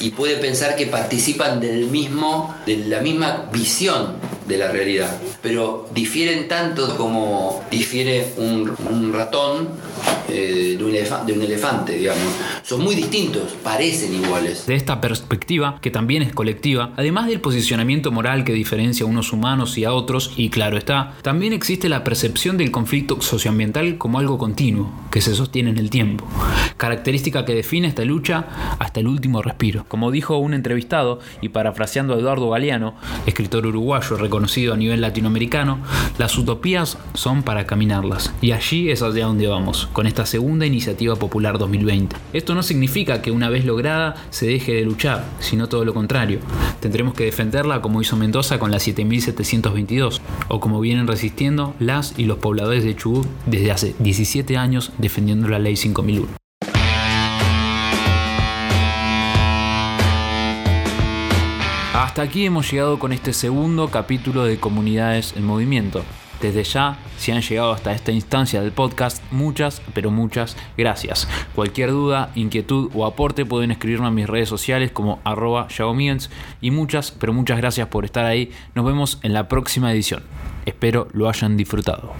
y 0.00 0.10
puede 0.10 0.36
pensar 0.36 0.76
que 0.76 0.86
participan 0.86 1.60
del 1.60 1.86
mismo, 1.86 2.54
de 2.66 2.76
la 2.76 3.00
misma 3.00 3.48
visión 3.52 4.16
de 4.48 4.58
la 4.58 4.72
realidad, 4.72 5.20
pero 5.42 5.88
difieren 5.94 6.48
tanto 6.48 6.96
como 6.96 7.62
difiere 7.70 8.32
un, 8.38 9.12
ratón 9.12 9.68
eh, 10.28 10.76
de, 10.78 10.84
un 10.84 10.92
de, 11.26 11.32
un 11.32 11.42
elefante, 11.42 11.96
digamos. 11.96 12.32
Son 12.62 12.82
muy 12.82 12.94
distintos, 12.94 13.54
parecen 13.62 14.14
iguales. 14.14 14.66
De 14.66 14.74
esta 14.74 15.00
perspectiva, 15.00 15.78
que 15.80 15.90
también 15.90 16.22
es 16.22 16.32
colectiva, 16.32 16.92
además 16.96 17.26
del 17.26 17.40
posicionamiento 17.40 18.10
moral 18.10 18.44
que 18.44 18.52
diferencia 18.52 19.04
a 19.04 19.08
unos 19.08 19.32
humanos 19.32 19.76
y 19.78 19.84
a 19.84 19.92
otros, 19.92 20.32
y 20.36 20.50
claro 20.50 20.78
está, 20.78 21.14
también 21.22 21.52
existe 21.52 21.88
la 21.88 22.04
percepción 22.04 22.56
del 22.56 22.70
conflicto 22.70 23.20
socioambiental 23.20 23.98
como 23.98 24.18
algo 24.18 24.38
continuo, 24.38 24.90
que 25.10 25.20
se 25.20 25.34
sostiene 25.34 25.70
en 25.70 25.78
el 25.78 25.90
tiempo, 25.90 26.26
característica 26.76 27.44
que 27.44 27.54
define 27.54 27.88
esta 27.88 28.04
lucha 28.04 28.46
hasta 28.78 29.00
el 29.00 29.06
último 29.06 29.42
respiro. 29.42 29.84
Como 29.88 30.10
dijo 30.10 30.38
un 30.38 30.54
entrevistado, 30.54 31.20
y 31.40 31.50
parafraseando 31.50 32.14
a 32.14 32.18
Eduardo 32.18 32.50
Galeano, 32.50 32.94
escritor 33.26 33.66
uruguayo 33.66 34.16
reconocido 34.38 34.72
a 34.72 34.76
nivel 34.76 35.00
latinoamericano, 35.00 35.80
las 36.16 36.38
utopías 36.38 36.96
son 37.14 37.42
para 37.42 37.66
caminarlas. 37.66 38.32
Y 38.40 38.52
allí 38.52 38.88
es 38.88 39.02
hacia 39.02 39.26
donde 39.26 39.48
vamos, 39.48 39.88
con 39.92 40.06
esta 40.06 40.26
segunda 40.26 40.64
iniciativa 40.64 41.16
popular 41.16 41.58
2020. 41.58 42.14
Esto 42.32 42.54
no 42.54 42.62
significa 42.62 43.20
que 43.20 43.32
una 43.32 43.48
vez 43.48 43.64
lograda 43.64 44.14
se 44.30 44.46
deje 44.46 44.74
de 44.74 44.84
luchar, 44.84 45.24
sino 45.40 45.68
todo 45.68 45.84
lo 45.84 45.92
contrario. 45.92 46.38
Tendremos 46.78 47.14
que 47.14 47.24
defenderla 47.24 47.82
como 47.82 48.00
hizo 48.00 48.16
Mendoza 48.16 48.60
con 48.60 48.70
la 48.70 48.78
7722, 48.78 50.22
o 50.46 50.60
como 50.60 50.78
vienen 50.78 51.08
resistiendo 51.08 51.74
las 51.80 52.16
y 52.16 52.24
los 52.24 52.38
pobladores 52.38 52.84
de 52.84 52.94
Chubut 52.94 53.26
desde 53.46 53.72
hace 53.72 53.96
17 53.98 54.56
años 54.56 54.92
defendiendo 54.98 55.48
la 55.48 55.58
ley 55.58 55.74
5001. 55.74 56.37
Hasta 61.98 62.22
aquí 62.22 62.46
hemos 62.46 62.70
llegado 62.70 63.00
con 63.00 63.12
este 63.12 63.32
segundo 63.32 63.88
capítulo 63.88 64.44
de 64.44 64.60
Comunidades 64.60 65.34
en 65.36 65.44
Movimiento. 65.44 66.04
Desde 66.40 66.62
ya, 66.62 66.96
si 67.16 67.32
han 67.32 67.42
llegado 67.42 67.72
hasta 67.72 67.92
esta 67.92 68.12
instancia 68.12 68.62
del 68.62 68.70
podcast, 68.70 69.20
muchas, 69.32 69.82
pero 69.94 70.12
muchas 70.12 70.56
gracias. 70.76 71.26
Cualquier 71.56 71.90
duda, 71.90 72.30
inquietud 72.36 72.88
o 72.94 73.04
aporte 73.04 73.44
pueden 73.44 73.72
escribirme 73.72 74.06
a 74.06 74.12
mis 74.12 74.28
redes 74.28 74.48
sociales 74.48 74.92
como 74.92 75.18
arroba 75.24 75.66
y 76.60 76.70
muchas, 76.70 77.10
pero 77.10 77.32
muchas 77.32 77.58
gracias 77.58 77.88
por 77.88 78.04
estar 78.04 78.26
ahí. 78.26 78.52
Nos 78.76 78.86
vemos 78.86 79.18
en 79.24 79.32
la 79.32 79.48
próxima 79.48 79.92
edición. 79.92 80.22
Espero 80.66 81.08
lo 81.12 81.28
hayan 81.28 81.56
disfrutado. 81.56 82.12